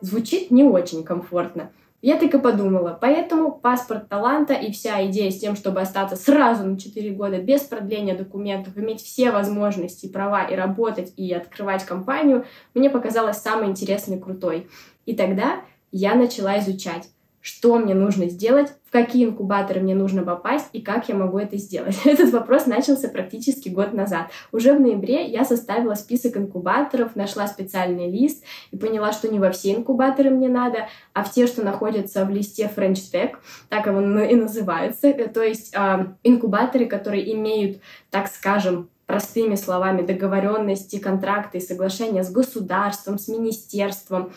Звучит 0.00 0.52
не 0.52 0.62
очень 0.62 1.02
комфортно. 1.02 1.72
Я 2.02 2.16
так 2.16 2.34
и 2.34 2.38
подумала. 2.38 2.96
Поэтому 3.00 3.52
паспорт 3.52 4.08
таланта 4.08 4.54
и 4.54 4.70
вся 4.70 5.04
идея 5.06 5.30
с 5.30 5.38
тем, 5.38 5.56
чтобы 5.56 5.80
остаться 5.80 6.16
сразу 6.16 6.64
на 6.64 6.78
4 6.78 7.10
года 7.12 7.38
без 7.38 7.62
продления 7.62 8.16
документов, 8.16 8.76
иметь 8.76 9.02
все 9.02 9.30
возможности, 9.30 10.06
права 10.06 10.44
и 10.44 10.54
работать, 10.54 11.12
и 11.16 11.32
открывать 11.32 11.84
компанию, 11.84 12.44
мне 12.74 12.90
показалось 12.90 13.38
самой 13.38 13.68
интересной 13.68 14.18
и 14.18 14.20
крутой. 14.20 14.68
И 15.06 15.14
тогда 15.14 15.62
я 15.90 16.14
начала 16.14 16.58
изучать 16.58 17.08
что 17.46 17.78
мне 17.78 17.94
нужно 17.94 18.28
сделать, 18.28 18.72
какие 18.96 19.26
инкубаторы 19.26 19.80
мне 19.80 19.94
нужно 19.94 20.22
попасть 20.22 20.68
и 20.72 20.80
как 20.80 21.06
я 21.10 21.14
могу 21.14 21.38
это 21.38 21.58
сделать. 21.58 21.98
Этот 22.06 22.30
вопрос 22.30 22.64
начался 22.64 23.08
практически 23.08 23.68
год 23.68 23.92
назад. 23.92 24.30
Уже 24.52 24.72
в 24.72 24.80
ноябре 24.80 25.26
я 25.26 25.44
составила 25.44 25.94
список 25.94 26.38
инкубаторов, 26.38 27.14
нашла 27.14 27.46
специальный 27.46 28.10
лист 28.10 28.42
и 28.70 28.78
поняла, 28.78 29.12
что 29.12 29.28
не 29.28 29.38
во 29.38 29.50
все 29.50 29.74
инкубаторы 29.74 30.30
мне 30.30 30.48
надо, 30.48 30.88
а 31.12 31.24
в 31.24 31.30
те, 31.30 31.46
что 31.46 31.62
находятся 31.62 32.24
в 32.24 32.30
листе 32.30 32.70
French 32.74 32.94
Spec, 32.94 33.34
так 33.68 33.86
его 33.86 34.00
и 34.00 34.34
называются, 34.34 35.12
то 35.12 35.42
есть 35.42 35.74
э, 35.76 36.06
инкубаторы, 36.22 36.86
которые 36.86 37.34
имеют, 37.34 37.82
так 38.10 38.28
скажем, 38.28 38.88
простыми 39.04 39.56
словами 39.56 40.06
договоренности, 40.06 40.98
контракты 40.98 41.60
соглашения 41.60 42.24
с 42.24 42.30
государством, 42.32 43.18
с 43.18 43.28
министерством. 43.28 44.32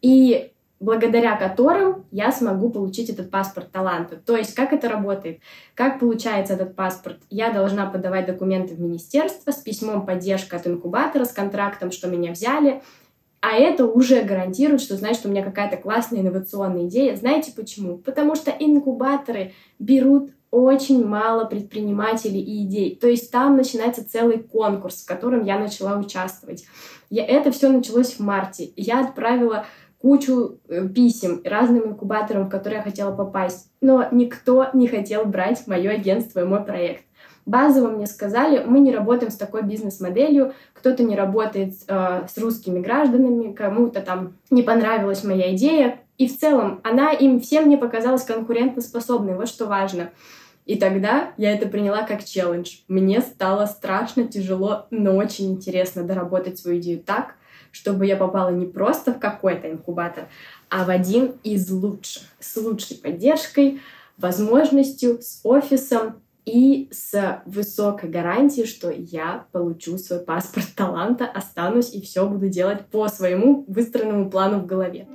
И 0.00 0.52
благодаря 0.80 1.36
которым 1.36 2.04
я 2.10 2.30
смогу 2.32 2.70
получить 2.70 3.08
этот 3.08 3.30
паспорт 3.30 3.70
таланта. 3.70 4.16
То 4.16 4.36
есть 4.36 4.54
как 4.54 4.72
это 4.72 4.88
работает? 4.88 5.40
Как 5.74 5.98
получается 5.98 6.54
этот 6.54 6.76
паспорт? 6.76 7.18
Я 7.30 7.52
должна 7.52 7.86
подавать 7.86 8.26
документы 8.26 8.74
в 8.74 8.80
министерство 8.80 9.50
с 9.50 9.56
письмом 9.56 10.04
поддержки 10.04 10.54
от 10.54 10.66
инкубатора, 10.66 11.24
с 11.24 11.32
контрактом, 11.32 11.90
что 11.90 12.08
меня 12.08 12.32
взяли, 12.32 12.82
а 13.40 13.56
это 13.56 13.84
уже 13.86 14.22
гарантирует, 14.22 14.80
что 14.80 14.96
значит, 14.96 15.26
у 15.26 15.28
меня 15.28 15.44
какая-то 15.44 15.76
классная 15.76 16.20
инновационная 16.20 16.86
идея. 16.86 17.14
Знаете 17.14 17.52
почему? 17.54 17.98
Потому 17.98 18.36
что 18.36 18.50
инкубаторы 18.50 19.52
берут 19.78 20.30
очень 20.50 21.04
мало 21.04 21.44
предпринимателей 21.44 22.40
и 22.40 22.64
идей. 22.64 22.96
То 22.96 23.06
есть 23.06 23.30
там 23.30 23.56
начинается 23.56 24.08
целый 24.08 24.38
конкурс, 24.38 25.02
в 25.02 25.06
котором 25.06 25.44
я 25.44 25.58
начала 25.58 25.98
участвовать. 25.98 26.64
Я, 27.10 27.26
это 27.26 27.50
все 27.50 27.68
началось 27.68 28.14
в 28.14 28.20
марте. 28.20 28.72
Я 28.76 29.00
отправила 29.00 29.66
кучу 30.04 30.58
э, 30.68 30.86
писем 30.86 31.40
разным 31.46 31.86
инкубаторам, 31.86 32.44
в 32.44 32.50
которые 32.50 32.80
я 32.80 32.82
хотела 32.82 33.10
попасть. 33.16 33.70
Но 33.80 34.06
никто 34.12 34.68
не 34.74 34.86
хотел 34.86 35.24
брать 35.24 35.66
мое 35.66 35.92
агентство 35.92 36.40
и 36.40 36.44
мой 36.44 36.62
проект. 36.62 37.04
Базово 37.46 37.88
мне 37.88 38.06
сказали, 38.06 38.62
мы 38.66 38.80
не 38.80 38.94
работаем 38.94 39.32
с 39.32 39.36
такой 39.36 39.62
бизнес-моделью, 39.62 40.52
кто-то 40.74 41.02
не 41.04 41.16
работает 41.16 41.72
э, 41.88 42.26
с 42.28 42.36
русскими 42.36 42.80
гражданами, 42.80 43.54
кому-то 43.54 44.02
там 44.02 44.34
не 44.50 44.62
понравилась 44.62 45.24
моя 45.24 45.54
идея. 45.54 46.00
И 46.18 46.28
в 46.28 46.38
целом 46.38 46.82
она 46.84 47.12
им 47.12 47.40
всем 47.40 47.70
не 47.70 47.78
показалась 47.78 48.24
конкурентоспособной, 48.24 49.36
вот 49.36 49.48
что 49.48 49.64
важно. 49.64 50.10
И 50.66 50.76
тогда 50.76 51.32
я 51.38 51.54
это 51.54 51.66
приняла 51.66 52.02
как 52.02 52.24
челлендж. 52.24 52.80
Мне 52.88 53.22
стало 53.22 53.64
страшно, 53.64 54.24
тяжело, 54.24 54.86
но 54.90 55.16
очень 55.16 55.52
интересно 55.52 56.02
доработать 56.02 56.58
свою 56.58 56.78
идею 56.78 57.00
так, 57.00 57.36
чтобы 57.74 58.06
я 58.06 58.16
попала 58.16 58.50
не 58.50 58.66
просто 58.66 59.12
в 59.12 59.18
какой-то 59.18 59.70
инкубатор, 59.70 60.28
а 60.70 60.84
в 60.84 60.90
один 60.90 61.32
из 61.42 61.68
лучших, 61.70 62.22
с 62.38 62.56
лучшей 62.56 62.96
поддержкой, 62.96 63.80
возможностью, 64.16 65.20
с 65.20 65.40
офисом 65.42 66.22
и 66.44 66.88
с 66.92 67.42
высокой 67.46 68.10
гарантией, 68.10 68.66
что 68.66 68.90
я 68.90 69.46
получу 69.50 69.98
свой 69.98 70.20
паспорт 70.20 70.66
таланта, 70.76 71.26
останусь 71.26 71.92
и 71.92 72.00
все 72.00 72.28
буду 72.28 72.48
делать 72.48 72.86
по 72.86 73.08
своему 73.08 73.64
выстроенному 73.66 74.30
плану 74.30 74.60
в 74.60 74.66
голове. 74.66 75.08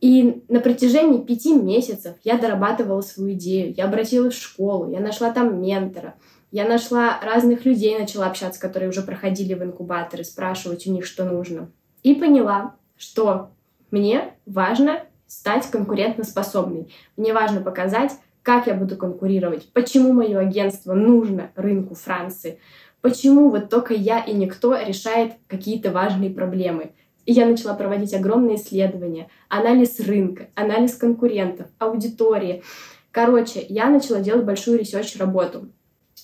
И 0.00 0.42
на 0.48 0.60
протяжении 0.60 1.22
пяти 1.22 1.54
месяцев 1.54 2.16
я 2.24 2.38
дорабатывала 2.38 3.02
свою 3.02 3.34
идею, 3.34 3.72
я 3.76 3.84
обратилась 3.84 4.34
в 4.34 4.42
школу, 4.42 4.90
я 4.90 5.00
нашла 5.00 5.30
там 5.30 5.60
ментора, 5.60 6.16
я 6.50 6.68
нашла 6.68 7.20
разных 7.20 7.64
людей, 7.64 7.98
начала 7.98 8.26
общаться, 8.26 8.60
которые 8.60 8.88
уже 8.88 9.02
проходили 9.02 9.54
в 9.54 9.62
инкубаторы, 9.62 10.24
спрашивать 10.24 10.86
у 10.86 10.92
них, 10.92 11.04
что 11.04 11.24
нужно. 11.24 11.70
И 12.02 12.14
поняла, 12.14 12.76
что 12.96 13.50
мне 13.90 14.34
важно 14.46 15.02
стать 15.26 15.66
конкурентоспособной. 15.70 16.92
Мне 17.16 17.34
важно 17.34 17.60
показать, 17.60 18.12
как 18.42 18.68
я 18.68 18.74
буду 18.74 18.96
конкурировать, 18.96 19.72
почему 19.72 20.12
мое 20.12 20.38
агентство 20.38 20.94
нужно 20.94 21.50
рынку 21.56 21.94
Франции, 21.96 22.60
почему 23.00 23.50
вот 23.50 23.68
только 23.68 23.92
я 23.92 24.20
и 24.20 24.32
никто 24.32 24.76
решает 24.78 25.32
какие-то 25.48 25.90
важные 25.90 26.30
проблемы. 26.30 26.92
И 27.24 27.32
я 27.32 27.44
начала 27.44 27.74
проводить 27.74 28.14
огромные 28.14 28.54
исследования, 28.54 29.28
анализ 29.48 29.98
рынка, 29.98 30.46
анализ 30.54 30.94
конкурентов, 30.94 31.66
аудитории. 31.78 32.62
Короче, 33.10 33.66
я 33.68 33.90
начала 33.90 34.20
делать 34.20 34.44
большую 34.44 34.78
ресерч-работу 34.78 35.68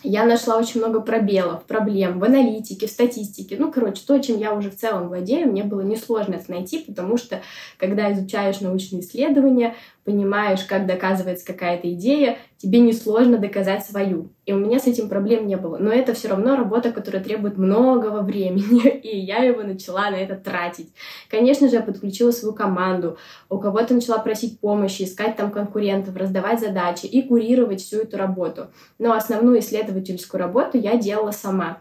я 0.02 0.24
нашла 0.24 0.56
очень 0.56 0.80
много 0.80 1.00
пробелов, 1.00 1.64
проблем 1.64 2.18
в 2.18 2.24
аналитике, 2.24 2.86
в 2.86 2.90
статистике. 2.90 3.56
Ну, 3.58 3.70
короче, 3.70 4.02
то, 4.06 4.18
чем 4.18 4.38
я 4.38 4.54
уже 4.54 4.70
в 4.70 4.76
целом 4.76 5.08
владею, 5.08 5.50
мне 5.50 5.64
было 5.64 5.82
несложно 5.82 6.34
это 6.34 6.50
найти, 6.50 6.78
потому 6.78 7.16
что, 7.16 7.42
когда 7.78 8.12
изучаешь 8.12 8.60
научные 8.60 9.02
исследования, 9.02 9.76
понимаешь, 10.04 10.64
как 10.64 10.86
доказывается 10.86 11.46
какая-то 11.46 11.92
идея, 11.92 12.38
тебе 12.62 12.78
несложно 12.78 13.38
доказать 13.38 13.84
свою. 13.84 14.30
И 14.46 14.52
у 14.52 14.56
меня 14.56 14.78
с 14.78 14.86
этим 14.86 15.08
проблем 15.08 15.48
не 15.48 15.56
было. 15.56 15.78
Но 15.78 15.90
это 15.90 16.14
все 16.14 16.28
равно 16.28 16.54
работа, 16.54 16.92
которая 16.92 17.22
требует 17.22 17.58
многого 17.58 18.20
времени, 18.20 18.88
и 19.02 19.18
я 19.18 19.38
его 19.38 19.62
начала 19.62 20.10
на 20.10 20.14
это 20.14 20.36
тратить. 20.36 20.92
Конечно 21.28 21.68
же, 21.68 21.74
я 21.74 21.82
подключила 21.82 22.30
свою 22.30 22.54
команду, 22.54 23.18
у 23.50 23.58
кого-то 23.58 23.94
начала 23.94 24.18
просить 24.18 24.60
помощи, 24.60 25.02
искать 25.02 25.36
там 25.36 25.50
конкурентов, 25.50 26.16
раздавать 26.16 26.60
задачи 26.60 27.06
и 27.06 27.22
курировать 27.22 27.80
всю 27.80 28.02
эту 28.02 28.16
работу. 28.16 28.68
Но 29.00 29.12
основную 29.12 29.58
исследовательскую 29.58 30.40
работу 30.40 30.78
я 30.78 30.96
делала 30.96 31.32
сама. 31.32 31.78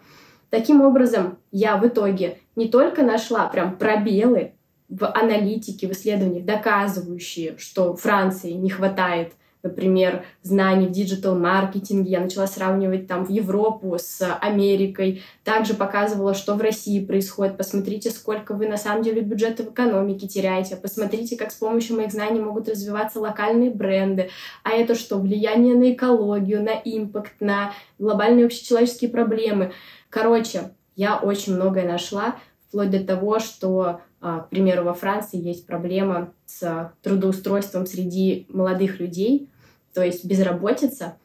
Таким 0.50 0.82
образом, 0.82 1.38
я 1.52 1.78
в 1.78 1.88
итоге 1.88 2.40
не 2.56 2.68
только 2.68 3.04
нашла 3.04 3.48
прям 3.48 3.78
пробелы 3.78 4.54
в 4.90 5.06
аналитике, 5.06 5.88
в 5.88 5.92
исследованиях, 5.92 6.44
доказывающие, 6.44 7.56
что 7.60 7.96
Франции 7.96 8.52
не 8.52 8.72
хватает 8.72 9.34
например, 9.64 10.26
знаний 10.44 10.88
в 10.88 10.92
диджитал-маркетинге. 10.92 12.12
Я 12.12 12.20
начала 12.20 12.48
сравнивать 12.48 13.08
там 13.08 13.26
в 13.26 13.30
Европу 13.30 13.96
с 13.98 14.22
Америкой. 14.42 15.24
Также 15.44 15.74
показывала, 15.74 16.34
что 16.34 16.56
в 16.56 16.62
России 16.62 17.04
происходит. 17.04 17.58
Посмотрите, 17.58 18.10
сколько 18.10 18.54
вы 18.54 18.68
на 18.68 18.78
самом 18.78 19.04
деле 19.04 19.22
бюджета 19.22 19.64
в 19.64 19.72
экономике 19.72 20.28
теряете. 20.28 20.76
Посмотрите, 20.76 21.38
как 21.38 21.52
с 21.52 21.56
помощью 21.56 21.98
моих 21.98 22.12
знаний 22.12 22.40
могут 22.40 22.70
развиваться 22.70 23.20
локальные 23.20 23.72
бренды. 23.72 24.30
А 24.64 24.72
это 24.72 24.96
что? 24.96 25.18
Влияние 25.18 25.76
на 25.76 25.94
экологию, 25.94 26.64
на 26.64 26.74
импакт, 26.84 27.34
на 27.40 27.74
глобальные 28.00 28.46
общечеловеческие 28.46 29.10
проблемы. 29.10 29.72
Короче, 30.10 30.72
я 30.96 31.18
очень 31.18 31.56
многое 31.56 31.88
нашла, 31.88 32.36
вплоть 32.68 32.90
до 32.90 33.04
того, 33.04 33.40
что 33.40 34.02
к 34.22 34.48
примеру, 34.50 34.84
во 34.84 34.94
Франции 34.94 35.42
есть 35.42 35.66
проблема 35.66 36.32
с 36.46 36.94
трудоустройством 37.02 37.88
среди 37.88 38.46
молодых 38.50 39.00
людей, 39.00 39.50
то 39.94 40.04
есть 40.04 40.24
безработица. 40.26 41.18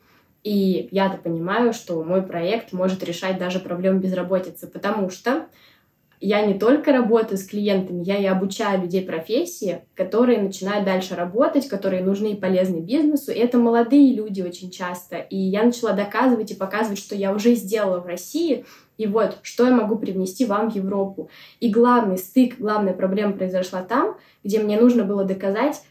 И 0.43 0.89
я-то 0.93 1.19
понимаю, 1.19 1.73
что 1.73 2.03
мой 2.03 2.23
проект 2.23 2.73
может 2.73 3.05
решать 3.05 3.39
даже 3.39 3.61
проблему 3.61 4.01
безработицы, 4.01 4.67
потому 4.67 5.11
что 5.11 5.47
я 6.21 6.45
не 6.45 6.55
только 6.59 6.93
работаю 6.93 7.37
с 7.37 7.45
клиентами, 7.45 8.03
я 8.05 8.17
и 8.17 8.25
обучаю 8.25 8.83
людей 8.83 9.03
профессии, 9.03 9.83
которые 9.95 10.41
начинают 10.41 10.85
дальше 10.85 11.15
работать, 11.15 11.69
которые 11.69 12.03
нужны 12.03 12.33
и 12.33 12.41
полезны 12.41 12.81
бизнесу. 12.81 13.33
И 13.33 13.39
это 13.39 13.59
молодые 13.59 14.15
люди 14.15 14.41
очень 14.41 14.71
часто. 14.71 15.17
И 15.19 15.37
я 15.37 15.63
начала 15.63 15.93
доказывать 15.93 16.51
и 16.51 16.55
показывать, 16.55 16.99
что 16.99 17.15
я 17.15 17.35
уже 17.35 17.55
сделала 17.55 18.01
в 18.01 18.07
России, 18.07 18.65
и 18.97 19.07
вот, 19.07 19.39
что 19.43 19.67
я 19.67 19.73
могу 19.73 19.97
привнести 19.97 20.47
вам 20.47 20.71
в 20.71 20.75
Европу. 20.75 21.29
И 21.61 21.71
главный 21.71 22.17
стык, 22.17 22.59
главная 22.59 22.95
проблема 22.95 23.35
произошла 23.35 23.83
там, 23.83 24.17
где 24.43 24.59
мне 24.59 24.81
нужно 24.81 25.05
было 25.05 25.25
доказать, 25.25 25.83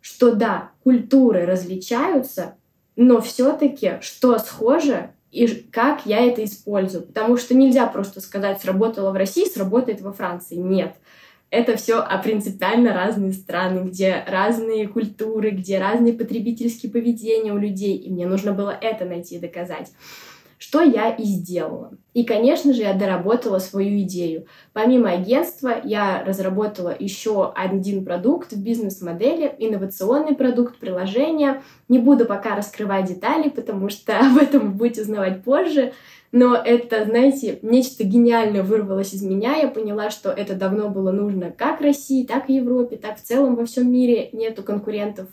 что 0.00 0.34
да, 0.34 0.70
культуры 0.82 1.44
различаются, 1.44 2.54
но 2.94 3.20
все-таки 3.20 3.98
что 4.00 4.38
схоже 4.38 5.10
и 5.36 5.46
как 5.70 6.06
я 6.06 6.24
это 6.24 6.42
использую. 6.44 7.04
Потому 7.04 7.36
что 7.36 7.54
нельзя 7.54 7.86
просто 7.86 8.20
сказать, 8.20 8.62
сработало 8.62 9.10
в 9.10 9.16
России, 9.16 9.44
сработает 9.44 10.00
во 10.00 10.12
Франции. 10.12 10.56
Нет. 10.56 10.94
Это 11.50 11.76
все 11.76 12.00
а 12.00 12.18
принципиально 12.18 12.94
разные 12.94 13.32
страны, 13.32 13.88
где 13.88 14.24
разные 14.26 14.88
культуры, 14.88 15.50
где 15.50 15.78
разные 15.78 16.14
потребительские 16.14 16.90
поведения 16.90 17.52
у 17.52 17.58
людей. 17.58 17.96
И 17.96 18.10
мне 18.10 18.26
нужно 18.26 18.52
было 18.52 18.76
это 18.80 19.04
найти 19.04 19.36
и 19.36 19.40
доказать 19.40 19.92
что 20.58 20.80
я 20.80 21.10
и 21.10 21.24
сделала. 21.24 21.92
И, 22.14 22.24
конечно 22.24 22.72
же, 22.72 22.82
я 22.82 22.94
доработала 22.94 23.58
свою 23.58 24.00
идею. 24.00 24.46
Помимо 24.72 25.10
агентства, 25.10 25.74
я 25.84 26.24
разработала 26.24 26.94
еще 26.98 27.52
один 27.54 28.04
продукт 28.04 28.52
в 28.52 28.62
бизнес-модели, 28.62 29.54
инновационный 29.58 30.34
продукт, 30.34 30.78
приложение. 30.78 31.62
Не 31.88 31.98
буду 31.98 32.24
пока 32.24 32.56
раскрывать 32.56 33.06
детали, 33.06 33.50
потому 33.50 33.90
что 33.90 34.18
об 34.18 34.38
этом 34.38 34.70
вы 34.70 34.70
будете 34.70 35.02
узнавать 35.02 35.44
позже. 35.44 35.92
Но 36.32 36.56
это, 36.56 37.04
знаете, 37.04 37.58
нечто 37.62 38.04
гениальное 38.04 38.62
вырвалось 38.62 39.14
из 39.14 39.22
меня. 39.22 39.56
Я 39.56 39.68
поняла, 39.68 40.10
что 40.10 40.30
это 40.30 40.54
давно 40.54 40.88
было 40.88 41.12
нужно 41.12 41.50
как 41.50 41.80
России, 41.80 42.26
так 42.26 42.50
и 42.50 42.54
Европе, 42.54 42.96
так 42.96 43.18
в 43.18 43.22
целом 43.22 43.56
во 43.56 43.64
всем 43.64 43.90
мире 43.92 44.30
нету 44.32 44.62
конкурентов 44.62 45.28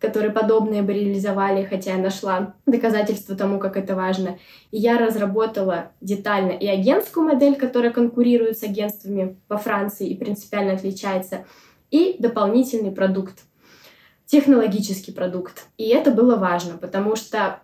которые 0.00 0.32
подобные 0.32 0.82
бы 0.82 0.94
реализовали, 0.94 1.64
хотя 1.64 1.92
я 1.92 1.98
нашла 1.98 2.54
доказательства 2.64 3.36
тому, 3.36 3.58
как 3.58 3.76
это 3.76 3.94
важно. 3.94 4.38
И 4.70 4.78
я 4.78 4.98
разработала 4.98 5.92
детально 6.00 6.52
и 6.52 6.66
агентскую 6.66 7.26
модель, 7.26 7.54
которая 7.54 7.92
конкурирует 7.92 8.58
с 8.58 8.62
агентствами 8.62 9.36
во 9.48 9.58
Франции 9.58 10.08
и 10.08 10.16
принципиально 10.16 10.72
отличается, 10.72 11.44
и 11.90 12.16
дополнительный 12.18 12.92
продукт, 12.92 13.42
технологический 14.24 15.12
продукт. 15.12 15.66
И 15.76 15.88
это 15.88 16.10
было 16.10 16.36
важно, 16.36 16.78
потому 16.78 17.14
что 17.14 17.60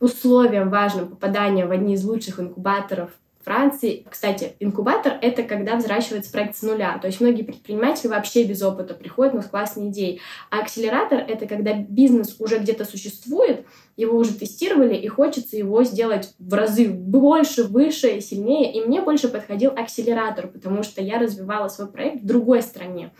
условием 0.00 0.68
важным 0.68 1.08
попадания 1.08 1.64
в 1.64 1.70
одни 1.70 1.94
из 1.94 2.04
лучших 2.04 2.40
инкубаторов 2.40 3.10
Франции. 3.44 4.06
Кстати, 4.08 4.54
инкубатор— 4.60 5.18
это 5.22 5.42
когда 5.42 5.76
взращивается 5.76 6.32
проект 6.32 6.56
с 6.56 6.62
нуля. 6.62 6.98
То 6.98 7.08
есть 7.08 7.20
многие 7.20 7.42
предприниматели 7.42 8.08
вообще 8.08 8.44
без 8.44 8.62
опыта 8.62 8.94
приходят, 8.94 9.34
но 9.34 9.42
с 9.42 9.46
классной 9.46 9.88
идеей. 9.88 10.20
А 10.50 10.60
акселератор— 10.60 11.18
это 11.28 11.46
когда 11.46 11.74
бизнес 11.74 12.36
уже 12.38 12.58
где-то 12.58 12.84
существует, 12.84 13.66
его 13.96 14.16
уже 14.16 14.32
тестировали, 14.32 14.94
и 14.94 15.06
хочется 15.08 15.56
его 15.56 15.84
сделать 15.84 16.34
в 16.38 16.54
разы 16.54 16.88
больше, 16.88 17.64
выше, 17.64 18.20
сильнее. 18.20 18.72
И 18.72 18.80
мне 18.80 19.00
больше 19.00 19.28
подходил 19.28 19.72
акселератор, 19.76 20.48
потому 20.48 20.82
что 20.82 21.02
я 21.02 21.18
развивала 21.18 21.68
свой 21.68 21.88
проект 21.88 22.22
в 22.22 22.26
другой 22.26 22.62
стране. 22.62 23.12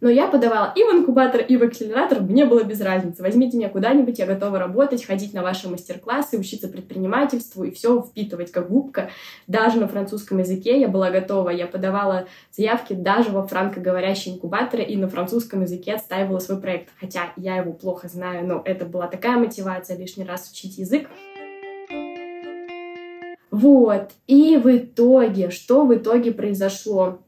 Но 0.00 0.08
я 0.08 0.28
подавала 0.28 0.72
и 0.74 0.82
в 0.82 0.90
инкубатор, 0.90 1.42
и 1.42 1.56
в 1.56 1.62
акселератор, 1.62 2.20
мне 2.20 2.46
было 2.46 2.62
без 2.62 2.80
разницы. 2.80 3.22
Возьмите 3.22 3.58
меня 3.58 3.68
куда-нибудь, 3.68 4.18
я 4.18 4.26
готова 4.26 4.58
работать, 4.58 5.04
ходить 5.04 5.34
на 5.34 5.42
ваши 5.42 5.68
мастер-классы, 5.68 6.38
учиться 6.38 6.68
предпринимательству 6.68 7.64
и 7.64 7.70
все 7.70 8.02
впитывать 8.02 8.50
как 8.50 8.70
губка. 8.70 9.10
Даже 9.46 9.78
на 9.78 9.88
французском 9.88 10.38
языке 10.38 10.80
я 10.80 10.88
была 10.88 11.10
готова. 11.10 11.50
Я 11.50 11.66
подавала 11.66 12.26
заявки 12.50 12.94
даже 12.94 13.30
во 13.30 13.46
франкоговорящие 13.46 14.34
инкубаторы 14.34 14.82
и 14.82 14.96
на 14.96 15.08
французском 15.08 15.62
языке 15.62 15.94
отстаивала 15.94 16.38
свой 16.38 16.60
проект. 16.60 16.88
Хотя 16.98 17.32
я 17.36 17.56
его 17.56 17.72
плохо 17.72 18.08
знаю, 18.08 18.46
но 18.46 18.62
это 18.64 18.86
была 18.86 19.06
такая 19.06 19.36
мотивация 19.36 19.98
лишний 19.98 20.24
раз 20.24 20.50
учить 20.50 20.78
язык. 20.78 21.08
Вот. 23.50 24.12
И 24.26 24.56
в 24.56 24.74
итоге, 24.74 25.50
что 25.50 25.84
в 25.84 25.94
итоге 25.94 26.32
произошло? 26.32 27.18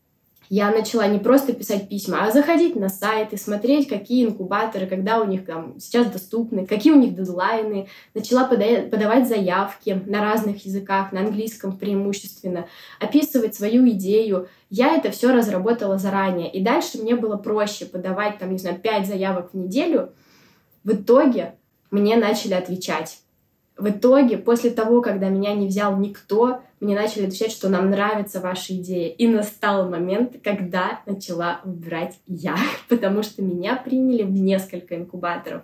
Я 0.54 0.70
начала 0.70 1.06
не 1.06 1.18
просто 1.18 1.54
писать 1.54 1.88
письма, 1.88 2.26
а 2.26 2.30
заходить 2.30 2.76
на 2.76 2.90
сайты, 2.90 3.38
смотреть, 3.38 3.88
какие 3.88 4.26
инкубаторы, 4.26 4.86
когда 4.86 5.18
у 5.18 5.24
них 5.24 5.46
там 5.46 5.80
сейчас 5.80 6.08
доступны, 6.08 6.66
какие 6.66 6.92
у 6.92 6.98
них 6.98 7.14
дедлайны. 7.14 7.88
Начала 8.12 8.44
подавать 8.44 9.26
заявки 9.26 10.02
на 10.04 10.20
разных 10.20 10.66
языках, 10.66 11.10
на 11.10 11.20
английском 11.20 11.78
преимущественно, 11.78 12.66
описывать 13.00 13.54
свою 13.54 13.88
идею. 13.92 14.46
Я 14.68 14.94
это 14.94 15.10
все 15.10 15.32
разработала 15.32 15.96
заранее. 15.96 16.52
И 16.52 16.62
дальше 16.62 16.98
мне 16.98 17.16
было 17.16 17.38
проще 17.38 17.86
подавать, 17.86 18.36
там, 18.36 18.52
не 18.52 18.58
знаю, 18.58 18.78
5 18.78 19.06
заявок 19.06 19.54
в 19.54 19.56
неделю, 19.56 20.10
В 20.84 20.92
итоге 20.92 21.54
мне 21.90 22.16
начали 22.16 22.52
отвечать. 22.52 23.20
В 23.78 23.88
итоге, 23.88 24.36
после 24.36 24.70
того, 24.70 25.00
когда 25.00 25.30
меня 25.30 25.54
не 25.54 25.66
взял 25.66 25.96
никто, 25.96 26.60
мне 26.82 26.94
начали 26.94 27.26
отвечать, 27.26 27.52
что 27.52 27.68
нам 27.68 27.90
нравится 27.90 28.40
ваша 28.40 28.74
идея. 28.74 29.08
И 29.08 29.26
настал 29.26 29.88
момент, 29.88 30.36
когда 30.42 31.00
начала 31.06 31.60
выбирать 31.64 32.18
я, 32.26 32.56
потому 32.88 33.22
что 33.22 33.42
меня 33.42 33.76
приняли 33.76 34.22
в 34.22 34.32
несколько 34.32 34.96
инкубаторов. 34.96 35.62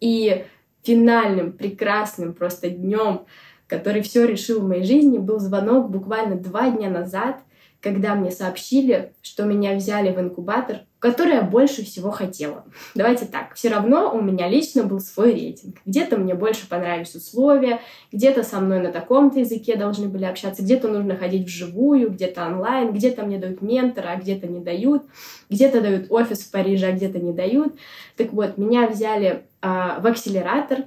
И 0.00 0.44
финальным, 0.82 1.52
прекрасным 1.52 2.34
просто 2.34 2.70
днем, 2.70 3.26
который 3.66 4.02
все 4.02 4.26
решил 4.26 4.60
в 4.60 4.68
моей 4.68 4.84
жизни, 4.84 5.18
был 5.18 5.38
звонок 5.38 5.90
буквально 5.90 6.36
два 6.36 6.70
дня 6.70 6.90
назад— 6.90 7.40
когда 7.84 8.14
мне 8.14 8.30
сообщили, 8.30 9.12
что 9.20 9.44
меня 9.44 9.76
взяли 9.76 10.10
в 10.10 10.18
инкубатор, 10.18 10.86
который 11.04 11.34
я 11.34 11.42
больше 11.42 11.84
всего 11.84 12.10
хотела. 12.10 12.64
Давайте 12.94 13.26
так, 13.26 13.52
все 13.56 13.68
равно 13.68 14.10
у 14.14 14.22
меня 14.22 14.48
лично 14.48 14.84
был 14.84 15.00
свой 15.00 15.34
рейтинг. 15.34 15.76
Где-то 15.84 16.16
мне 16.16 16.32
больше 16.34 16.66
понравились 16.66 17.14
условия, 17.14 17.82
где-то 18.10 18.42
со 18.42 18.58
мной 18.58 18.80
на 18.80 18.90
таком-то 18.90 19.40
языке 19.40 19.76
должны 19.76 20.08
были 20.08 20.24
общаться, 20.24 20.62
где-то 20.62 20.88
нужно 20.88 21.14
ходить 21.14 21.46
вживую, 21.46 22.10
где-то 22.10 22.46
онлайн, 22.46 22.94
где-то 22.94 23.22
мне 23.22 23.36
дают 23.36 23.60
ментора, 23.60 24.12
а 24.12 24.16
где-то 24.16 24.46
не 24.46 24.60
дают, 24.60 25.02
где-то 25.50 25.82
дают 25.82 26.06
офис 26.08 26.38
в 26.38 26.50
Париже, 26.50 26.86
а 26.86 26.92
где-то 26.92 27.18
не 27.18 27.34
дают. 27.34 27.76
Так 28.16 28.32
вот, 28.32 28.56
меня 28.56 28.88
взяли 28.88 29.44
а, 29.60 30.00
в 30.00 30.06
акселератор, 30.06 30.86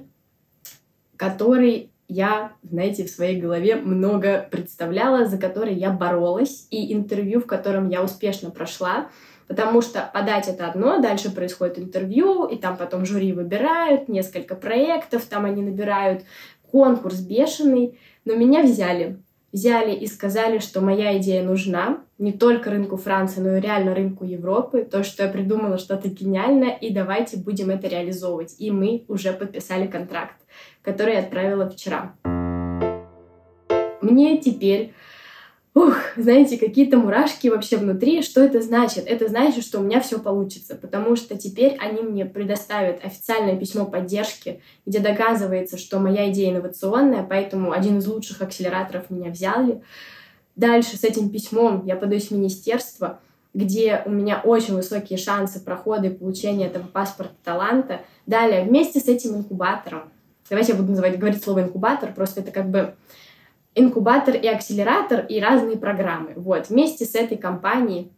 который 1.16 1.92
я, 2.08 2.54
знаете, 2.64 3.04
в 3.04 3.10
своей 3.10 3.40
голове 3.40 3.76
много 3.76 4.48
представляла, 4.50 5.26
за 5.26 5.38
которые 5.38 5.76
я 5.76 5.92
боролась, 5.92 6.66
и 6.72 6.92
интервью, 6.92 7.40
в 7.40 7.46
котором 7.46 7.88
я 7.88 8.02
успешно 8.02 8.50
прошла, 8.50 9.10
потому 9.48 9.82
что 9.82 10.08
подать 10.12 10.46
это 10.48 10.68
одно, 10.68 11.00
дальше 11.00 11.30
происходит 11.30 11.78
интервью, 11.78 12.46
и 12.46 12.56
там 12.56 12.76
потом 12.76 13.04
жюри 13.04 13.32
выбирают, 13.32 14.08
несколько 14.08 14.54
проектов, 14.54 15.24
там 15.24 15.44
они 15.44 15.62
набирают 15.62 16.22
конкурс 16.70 17.20
бешеный, 17.20 17.98
но 18.24 18.34
меня 18.34 18.62
взяли. 18.62 19.18
Взяли 19.50 19.94
и 19.94 20.06
сказали, 20.06 20.58
что 20.58 20.82
моя 20.82 21.16
идея 21.16 21.42
нужна 21.42 22.00
не 22.18 22.32
только 22.32 22.70
рынку 22.70 22.98
Франции, 22.98 23.40
но 23.40 23.56
и 23.56 23.60
реально 23.60 23.94
рынку 23.94 24.26
Европы. 24.26 24.84
То, 24.84 25.02
что 25.02 25.22
я 25.22 25.30
придумала 25.30 25.78
что-то 25.78 26.08
гениальное, 26.08 26.76
и 26.76 26.92
давайте 26.92 27.38
будем 27.38 27.70
это 27.70 27.88
реализовывать. 27.88 28.56
И 28.58 28.70
мы 28.70 29.06
уже 29.08 29.32
подписали 29.32 29.86
контракт 29.86 30.36
который 30.82 31.14
я 31.14 31.20
отправила 31.20 31.68
вчера. 31.68 32.14
Мне 34.00 34.38
теперь 34.38 34.94
ух, 35.78 35.96
знаете, 36.16 36.58
какие-то 36.58 36.98
мурашки 36.98 37.48
вообще 37.48 37.76
внутри. 37.76 38.22
Что 38.22 38.42
это 38.42 38.60
значит? 38.60 39.06
Это 39.06 39.28
значит, 39.28 39.64
что 39.64 39.78
у 39.78 39.82
меня 39.82 40.00
все 40.00 40.18
получится, 40.18 40.74
потому 40.74 41.16
что 41.16 41.36
теперь 41.36 41.76
они 41.78 42.02
мне 42.02 42.24
предоставят 42.24 43.04
официальное 43.04 43.56
письмо 43.56 43.84
поддержки, 43.84 44.60
где 44.86 44.98
доказывается, 44.98 45.78
что 45.78 45.98
моя 45.98 46.30
идея 46.30 46.52
инновационная, 46.52 47.22
поэтому 47.22 47.72
один 47.72 47.98
из 47.98 48.06
лучших 48.06 48.42
акселераторов 48.42 49.10
меня 49.10 49.30
взяли. 49.30 49.82
Дальше 50.56 50.96
с 50.96 51.04
этим 51.04 51.30
письмом 51.30 51.86
я 51.86 51.96
подаюсь 51.96 52.28
в 52.28 52.32
министерство, 52.32 53.20
где 53.54 54.02
у 54.04 54.10
меня 54.10 54.40
очень 54.44 54.74
высокие 54.74 55.18
шансы 55.18 55.60
прохода 55.60 56.08
и 56.08 56.14
получения 56.14 56.66
этого 56.66 56.86
паспорта 56.86 57.34
таланта. 57.44 58.00
Далее, 58.26 58.64
вместе 58.64 59.00
с 59.00 59.08
этим 59.08 59.36
инкубатором 59.36 60.10
Давайте 60.50 60.72
я 60.72 60.78
буду 60.78 60.90
называть, 60.90 61.18
говорить 61.18 61.42
слово 61.42 61.62
инкубатор, 61.62 62.12
просто 62.14 62.40
это 62.40 62.50
как 62.50 62.70
бы 62.70 62.94
инкубатор 63.78 64.34
и 64.34 64.46
акселератор 64.46 65.24
и 65.26 65.40
разные 65.40 65.76
программы. 65.76 66.32
Вот, 66.36 66.68
вместе 66.68 67.04
с 67.04 67.14
этой 67.14 67.36
компанией 67.36 68.12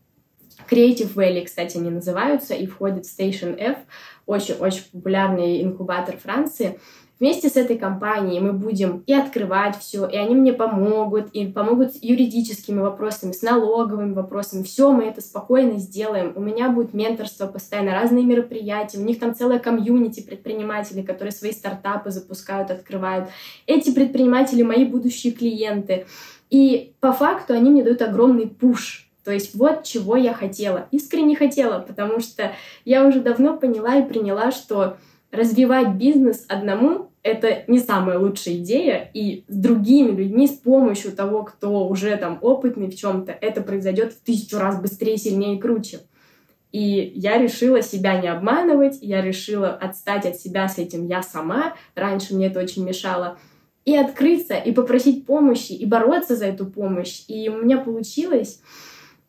Creative 0.71 1.13
Valley, 1.15 1.45
кстати, 1.45 1.77
они 1.77 1.91
называются, 1.91 2.55
и 2.55 2.67
входит 2.67 3.05
Station 3.05 3.57
F, 3.59 3.79
очень-очень 4.27 4.85
популярный 4.93 5.63
инкубатор 5.63 6.17
Франции. 6.17 6.79
Вместе 7.21 7.51
с 7.51 7.57
этой 7.57 7.77
компанией 7.77 8.41
мы 8.41 8.55
будем 8.55 9.05
и 9.07 9.13
открывать 9.13 9.79
все, 9.79 10.07
и 10.07 10.17
они 10.17 10.35
мне 10.35 10.55
помогут, 10.55 11.29
и 11.33 11.47
помогут 11.47 11.95
с 11.95 12.03
юридическими 12.03 12.81
вопросами, 12.81 13.33
с 13.33 13.43
налоговыми 13.43 14.15
вопросами. 14.15 14.63
Все 14.63 14.91
мы 14.91 15.05
это 15.05 15.21
спокойно 15.21 15.79
сделаем. 15.79 16.33
У 16.35 16.41
меня 16.41 16.71
будет 16.71 16.95
менторство 16.95 17.47
постоянно, 17.47 17.93
разные 17.93 18.25
мероприятия. 18.25 18.97
У 18.97 19.03
них 19.03 19.19
там 19.19 19.35
целая 19.35 19.59
комьюнити 19.59 20.23
предпринимателей, 20.23 21.03
которые 21.03 21.33
свои 21.33 21.53
стартапы 21.53 22.11
запускают, 22.11 22.71
открывают. 22.71 23.29
Эти 23.67 23.93
предприниматели 23.93 24.63
мои 24.63 24.87
будущие 24.87 25.35
клиенты. 25.35 26.07
И 26.49 26.95
по 27.01 27.13
факту 27.13 27.53
они 27.53 27.69
мне 27.69 27.85
дают 27.85 28.01
огромный 28.01 28.47
пуш. 28.47 29.11
То 29.25 29.31
есть 29.31 29.55
вот 29.55 29.85
чего 29.85 30.17
я 30.17 30.33
хотела. 30.33 30.89
Искренне 30.91 31.37
хотела, 31.37 31.81
потому 31.81 32.21
что 32.21 32.53
я 32.87 33.07
уже 33.07 33.21
давно 33.21 33.59
поняла 33.59 33.97
и 33.97 34.09
приняла, 34.09 34.53
что 34.53 34.97
развивать 35.31 35.95
бизнес 35.97 36.47
одному 36.49 37.10
это 37.23 37.65
не 37.67 37.79
самая 37.79 38.19
лучшая 38.19 38.57
идея, 38.57 39.11
и 39.13 39.45
с 39.49 39.57
другими 39.57 40.11
людьми, 40.11 40.47
с 40.47 40.53
помощью 40.53 41.13
того, 41.13 41.45
кто 41.45 41.87
уже 41.87 42.17
там 42.17 42.39
опытный 42.41 42.89
в 42.89 42.97
чем-то, 42.97 43.33
это 43.33 43.61
произойдет 43.61 44.15
в 44.15 44.21
тысячу 44.21 44.59
раз 44.59 44.81
быстрее, 44.81 45.19
сильнее 45.19 45.57
и 45.57 45.61
круче. 45.61 46.01
И 46.73 47.13
я 47.15 47.37
решила 47.37 47.83
себя 47.83 48.21
не 48.21 48.29
обманывать, 48.29 48.99
я 49.03 49.23
решила 49.23 49.71
отстать 49.71 50.25
от 50.25 50.37
себя 50.37 50.69
с 50.69 50.79
этим 50.79 51.07
я 51.09 51.23
сама, 51.23 51.75
раньше 51.95 52.35
мне 52.35 52.47
это 52.47 52.61
очень 52.61 52.85
мешало, 52.85 53.39
и 53.85 53.97
открыться, 53.97 54.55
и 54.55 54.73
попросить 54.73 55.27
помощи, 55.27 55.73
и 55.73 55.85
бороться 55.85 56.37
за 56.37 56.47
эту 56.47 56.65
помощь. 56.67 57.25
И 57.29 57.49
у 57.49 57.63
меня 57.63 57.79
получилось. 57.79 58.63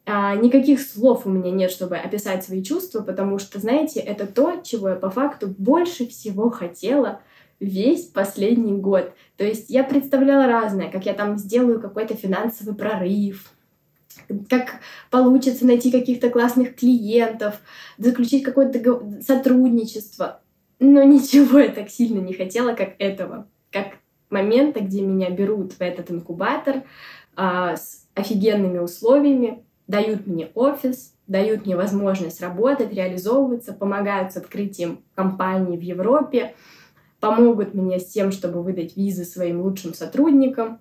А, 0.05 0.35
никаких 0.35 0.81
слов 0.81 1.25
у 1.25 1.29
меня 1.29 1.51
нет, 1.51 1.71
чтобы 1.71 1.97
описать 1.97 2.43
свои 2.43 2.63
чувства, 2.63 3.01
потому 3.01 3.39
что, 3.39 3.59
знаете, 3.59 3.99
это 3.99 4.27
то, 4.27 4.61
чего 4.63 4.89
я 4.89 4.95
по 4.95 5.09
факту 5.09 5.47
больше 5.57 6.07
всего 6.07 6.49
хотела— 6.49 7.19
весь 7.61 8.05
последний 8.07 8.73
год. 8.73 9.13
То 9.37 9.45
есть 9.45 9.69
я 9.69 9.83
представляла 9.83 10.47
разное, 10.47 10.91
как 10.91 11.05
я 11.05 11.13
там 11.13 11.37
сделаю 11.37 11.79
какой-то 11.79 12.15
финансовый 12.15 12.75
прорыв, 12.75 13.51
как 14.49 14.79
получится 15.09 15.65
найти 15.65 15.91
каких-то 15.91 16.29
классных 16.29 16.75
клиентов, 16.75 17.61
заключить 17.97 18.43
какое-то 18.43 19.21
сотрудничество. 19.21 20.41
Но 20.79 21.03
ничего 21.03 21.59
я 21.59 21.69
так 21.69 21.89
сильно 21.89 22.19
не 22.19 22.33
хотела, 22.33 22.73
как 22.73 22.95
этого. 22.97 23.47
Как 23.71 23.99
момента, 24.31 24.81
где 24.81 25.01
меня 25.01 25.29
берут 25.29 25.73
в 25.73 25.81
этот 25.81 26.09
инкубатор 26.09 26.83
а, 27.35 27.75
с 27.75 28.07
офигенными 28.15 28.79
условиями, 28.79 29.63
дают 29.87 30.25
мне 30.25 30.49
офис, 30.55 31.13
дают 31.27 31.65
мне 31.65 31.75
возможность 31.75 32.41
работать, 32.41 32.93
реализовываться, 32.93 33.73
помогают 33.73 34.33
с 34.33 34.37
открытием 34.37 35.03
компании 35.13 35.77
в 35.77 35.81
Европе, 35.81 36.55
помогут 37.21 37.73
мне 37.73 37.99
с 37.99 38.07
тем, 38.07 38.31
чтобы 38.31 38.61
выдать 38.61 38.97
визы 38.97 39.23
своим 39.23 39.61
лучшим 39.61 39.93
сотрудникам. 39.93 40.79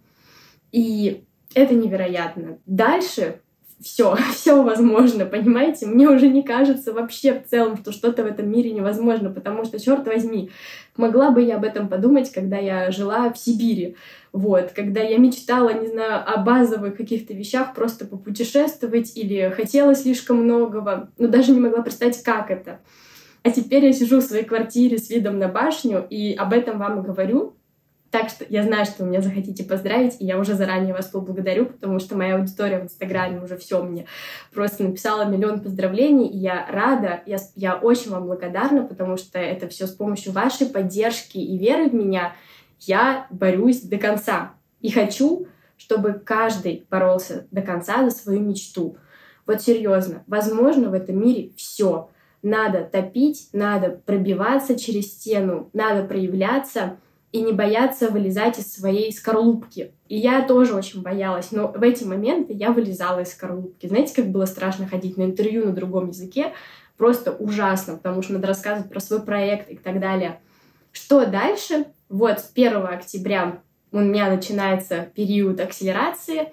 И 0.72 1.24
это 1.54 1.74
невероятно. 1.74 2.58
Дальше 2.66 3.40
все, 3.80 4.16
все 4.34 4.62
возможно, 4.62 5.24
понимаете? 5.24 5.86
Мне 5.86 6.08
уже 6.08 6.28
не 6.28 6.42
кажется 6.42 6.92
вообще 6.92 7.40
в 7.40 7.48
целом, 7.48 7.76
что 7.76 7.92
что-то 7.92 8.22
в 8.22 8.26
этом 8.26 8.50
мире 8.50 8.72
невозможно, 8.72 9.30
потому 9.30 9.64
что, 9.64 9.78
черт 9.78 10.06
возьми, 10.06 10.50
могла 10.96 11.30
бы 11.30 11.42
я 11.42 11.56
об 11.56 11.64
этом 11.64 11.88
подумать, 11.88 12.30
когда 12.32 12.58
я 12.58 12.90
жила 12.90 13.32
в 13.32 13.38
Сибири, 13.38 13.96
вот, 14.32 14.72
когда 14.74 15.00
я 15.00 15.18
мечтала, 15.18 15.72
не 15.72 15.88
знаю, 15.88 16.22
о 16.26 16.38
базовых 16.38 16.96
каких-то 16.96 17.32
вещах, 17.34 17.74
просто 17.74 18.06
попутешествовать 18.06 19.16
или 19.16 19.52
хотела 19.54 19.94
слишком 19.94 20.44
многого, 20.44 21.10
но 21.18 21.28
даже 21.28 21.52
не 21.52 21.60
могла 21.60 21.82
представить, 21.82 22.22
как 22.22 22.50
это. 22.50 22.80
А 23.42 23.50
теперь 23.50 23.86
я 23.86 23.92
сижу 23.92 24.20
в 24.20 24.24
своей 24.24 24.44
квартире 24.44 24.98
с 24.98 25.08
видом 25.08 25.38
на 25.38 25.48
башню 25.48 26.06
и 26.08 26.34
об 26.34 26.52
этом 26.52 26.78
вам 26.78 27.00
и 27.00 27.06
говорю. 27.06 27.56
Так 28.10 28.28
что 28.28 28.44
я 28.48 28.64
знаю, 28.64 28.86
что 28.86 29.04
вы 29.04 29.10
меня 29.10 29.22
захотите 29.22 29.62
поздравить, 29.62 30.16
и 30.18 30.26
я 30.26 30.38
уже 30.38 30.54
заранее 30.54 30.92
вас 30.92 31.06
поблагодарю, 31.06 31.66
потому 31.66 32.00
что 32.00 32.16
моя 32.16 32.36
аудитория 32.36 32.80
в 32.80 32.82
Инстаграме 32.82 33.40
уже 33.40 33.56
все 33.56 33.82
мне 33.84 34.06
просто 34.52 34.82
написала 34.82 35.26
миллион 35.26 35.60
поздравлений, 35.60 36.26
и 36.26 36.36
я 36.36 36.66
рада, 36.68 37.22
я, 37.26 37.38
я 37.54 37.76
очень 37.76 38.10
вам 38.10 38.24
благодарна, 38.24 38.84
потому 38.84 39.16
что 39.16 39.38
это 39.38 39.68
все 39.68 39.86
с 39.86 39.92
помощью 39.92 40.32
вашей 40.32 40.66
поддержки 40.66 41.38
и 41.38 41.56
веры 41.56 41.88
в 41.88 41.94
меня 41.94 42.34
я 42.80 43.26
борюсь 43.30 43.82
до 43.82 43.96
конца. 43.96 44.54
И 44.80 44.90
хочу, 44.90 45.46
чтобы 45.76 46.14
каждый 46.14 46.86
боролся 46.90 47.46
до 47.52 47.62
конца 47.62 48.08
за 48.08 48.10
свою 48.10 48.40
мечту. 48.40 48.96
Вот 49.46 49.62
серьезно, 49.62 50.24
возможно 50.26 50.90
в 50.90 50.94
этом 50.94 51.20
мире 51.20 51.50
все 51.56 52.10
надо 52.42 52.84
топить, 52.84 53.48
надо 53.52 53.90
пробиваться 53.90 54.78
через 54.78 55.12
стену, 55.12 55.70
надо 55.72 56.04
проявляться 56.04 56.98
и 57.32 57.42
не 57.42 57.52
бояться 57.52 58.08
вылезать 58.08 58.58
из 58.58 58.72
своей 58.72 59.12
скорлупки. 59.12 59.92
И 60.08 60.16
я 60.16 60.42
тоже 60.42 60.74
очень 60.74 61.02
боялась, 61.02 61.52
но 61.52 61.68
в 61.68 61.82
эти 61.82 62.02
моменты 62.02 62.52
я 62.52 62.72
вылезала 62.72 63.20
из 63.20 63.32
скорлупки. 63.32 63.86
Знаете, 63.86 64.14
как 64.14 64.30
было 64.30 64.46
страшно 64.46 64.86
ходить 64.86 65.16
на 65.16 65.22
интервью 65.22 65.66
на 65.66 65.72
другом 65.72 66.08
языке? 66.08 66.52
Просто 66.96 67.32
ужасно, 67.32 67.96
потому 67.96 68.22
что 68.22 68.34
надо 68.34 68.48
рассказывать 68.48 68.90
про 68.90 69.00
свой 69.00 69.22
проект 69.22 69.70
и 69.70 69.76
так 69.76 70.00
далее. 70.00 70.40
Что 70.92 71.24
дальше? 71.24 71.86
Вот 72.08 72.40
с 72.40 72.50
1 72.52 72.84
октября 72.84 73.62
у 73.92 74.00
меня 74.00 74.28
начинается 74.28 75.08
период 75.14 75.60
акселерации. 75.60 76.52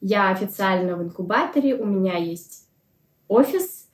Я 0.00 0.30
официально 0.30 0.96
в 0.96 1.02
инкубаторе, 1.02 1.74
у 1.74 1.86
меня 1.86 2.16
есть 2.16 2.68
офис, 3.26 3.87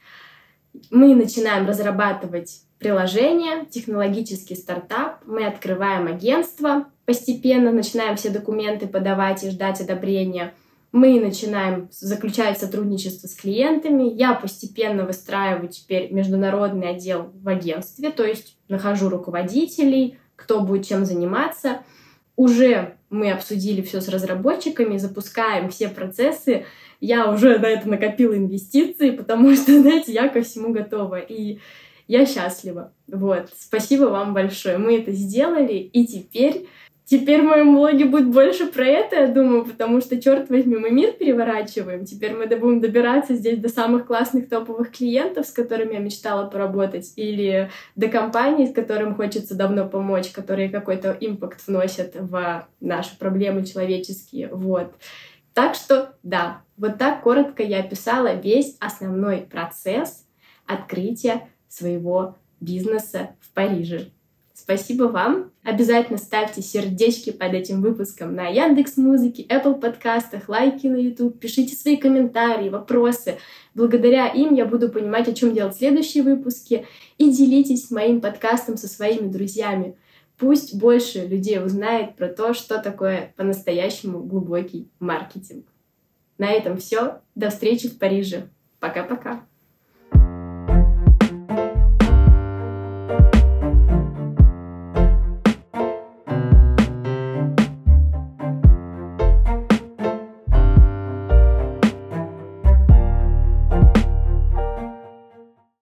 мы 0.91 1.15
начинаем 1.15 1.67
разрабатывать 1.67 2.61
приложение, 2.79 3.67
технологический 3.67 4.57
стартап. 4.57 5.21
Мы 5.27 5.47
открываем 5.47 6.07
агентство 6.07 6.87
постепенно, 7.05 7.71
начинаем 7.71 8.17
все 8.17 8.31
документы 8.31 8.87
подавать 8.87 9.45
и 9.45 9.51
ждать 9.51 9.81
одобрения. 9.81 10.55
Мы 10.93 11.19
начинаем 11.21 11.89
заключать 11.91 12.59
сотрудничество 12.59 13.27
с 13.27 13.35
клиентами. 13.35 14.05
Я 14.05 14.35
постепенно 14.35 15.05
выстраиваю 15.05 15.69
теперь 15.69 16.13
международный 16.13 16.91
отдел 16.91 17.31
в 17.35 17.49
агентстве, 17.49 18.11
то 18.11 18.25
есть 18.25 18.57
нахожу 18.69 19.09
руководителей, 19.09 20.19
кто 20.37 20.61
будет 20.61 20.87
чем 20.87 21.05
заниматься. 21.05 21.81
Уже 22.37 22.97
мы 23.15 23.31
обсудили 23.31 23.81
все 23.81 24.01
с 24.01 24.09
разработчиками, 24.09 24.99
запускаем 24.99 25.71
все 25.71 25.89
процессы. 25.89 26.67
Я 27.01 27.31
уже 27.31 27.59
на 27.59 27.67
это 27.67 27.89
накопила 27.89 28.37
инвестиции, 28.37 29.11
потому 29.11 29.55
что, 29.55 29.73
знаете, 29.81 30.13
я 30.13 30.29
ко 30.29 30.43
всему 30.43 30.73
готова. 30.73 31.21
И 31.21 31.59
я 32.09 32.27
счастлива. 32.27 32.93
Вот. 33.07 33.51
Спасибо 33.57 34.05
вам 34.07 34.35
большое. 34.35 34.79
Мы 34.79 34.99
это 34.99 35.13
сделали, 35.13 35.75
и 35.75 36.07
теперь 36.07 36.67
Теперь 37.07 37.43
в 37.43 37.45
моем 37.45 37.75
блоге 37.75 38.07
будет 38.07 38.31
больше 38.31 38.67
про 38.67 38.87
это, 38.87 39.17
я 39.17 39.29
думаю, 39.29 39.67
потому 39.67 40.01
что, 40.01 40.19
черт 40.19 40.49
возьми, 40.49 40.77
мы 40.77 40.91
мир 40.91 41.13
переворачиваем. 41.13 42.07
Теперь 42.07 42.35
мы 42.35 42.47
будем 42.47 42.81
добираться 42.81 43.35
здесь 43.35 43.59
до 43.59 43.69
самых 43.69 44.07
классных 44.07 44.49
топовых 44.49 44.91
клиентов, 44.91 45.47
с 45.47 45.53
которыми 45.53 45.95
я 45.95 45.99
мечтала 45.99 46.49
поработать, 46.49 47.13
или 47.17 47.71
до 47.95 48.09
компаний, 48.09 48.69
с 48.69 48.73
которым 48.73 49.15
хочется 49.17 49.55
давно 49.55 49.87
помочь, 49.87 50.31
которые 50.31 50.71
какой-то 50.71 51.15
импакт 51.21 51.67
вносят 51.67 52.15
в 52.15 52.67
наши 52.81 53.19
проблемы 53.19 53.67
человеческие. 53.67 54.49
Вот. 54.49 54.95
Так 55.53 55.75
что, 55.75 56.17
да, 56.23 56.63
вот 56.79 56.97
так 56.97 57.23
коротко 57.23 57.63
я 57.63 57.81
описала 57.81 58.35
весь 58.35 58.77
основной 58.81 59.43
процесс 59.43 60.27
открытия 60.67 61.49
своего 61.69 62.37
бизнеса 62.61 63.37
в 63.41 63.53
Париже. 63.53 64.07
Спасибо 64.65 65.05
вам. 65.05 65.53
Обязательно 65.63 66.17
ставьте 66.17 66.63
сердечки 66.63 67.31
под 67.33 67.53
этим 67.53 67.83
выпуском 67.83 68.35
на 68.35 68.47
Яндекс 68.47 68.97
Музыке, 68.97 69.43
Apple 69.43 69.79
подкастах, 69.79 70.49
лайки 70.49 70.87
на 70.87 70.97
YouTube, 70.97 71.39
пишите 71.39 71.77
свои 71.77 71.99
комментарии, 71.99 72.71
вопросы. 72.71 73.37
Благодаря 73.75 74.27
им 74.29 74.55
я 74.55 74.65
буду 74.65 74.89
понимать, 74.89 75.29
о 75.29 75.35
чем 75.35 75.53
делать 75.53 75.77
следующие 75.77 76.23
выпуски. 76.23 76.87
И 77.19 77.31
делитесь 77.31 77.91
моим 77.91 78.23
подкастом 78.23 78.79
со 78.79 78.89
своими 78.89 79.31
друзьями. 79.31 79.99
Пусть 80.39 80.75
больше 80.75 81.27
людей 81.27 81.63
узнает 81.63 82.17
про 82.17 82.29
то, 82.29 82.55
что 82.55 82.79
такое 82.79 83.35
по-настоящему 83.37 84.23
глубокий 84.23 84.89
маркетинг. 84.99 85.67
На 86.39 86.51
этом 86.51 86.79
все. 86.79 87.21
До 87.35 87.51
встречи 87.51 87.91
в 87.91 87.99
Париже. 87.99 88.49
Пока-пока. 88.81 89.45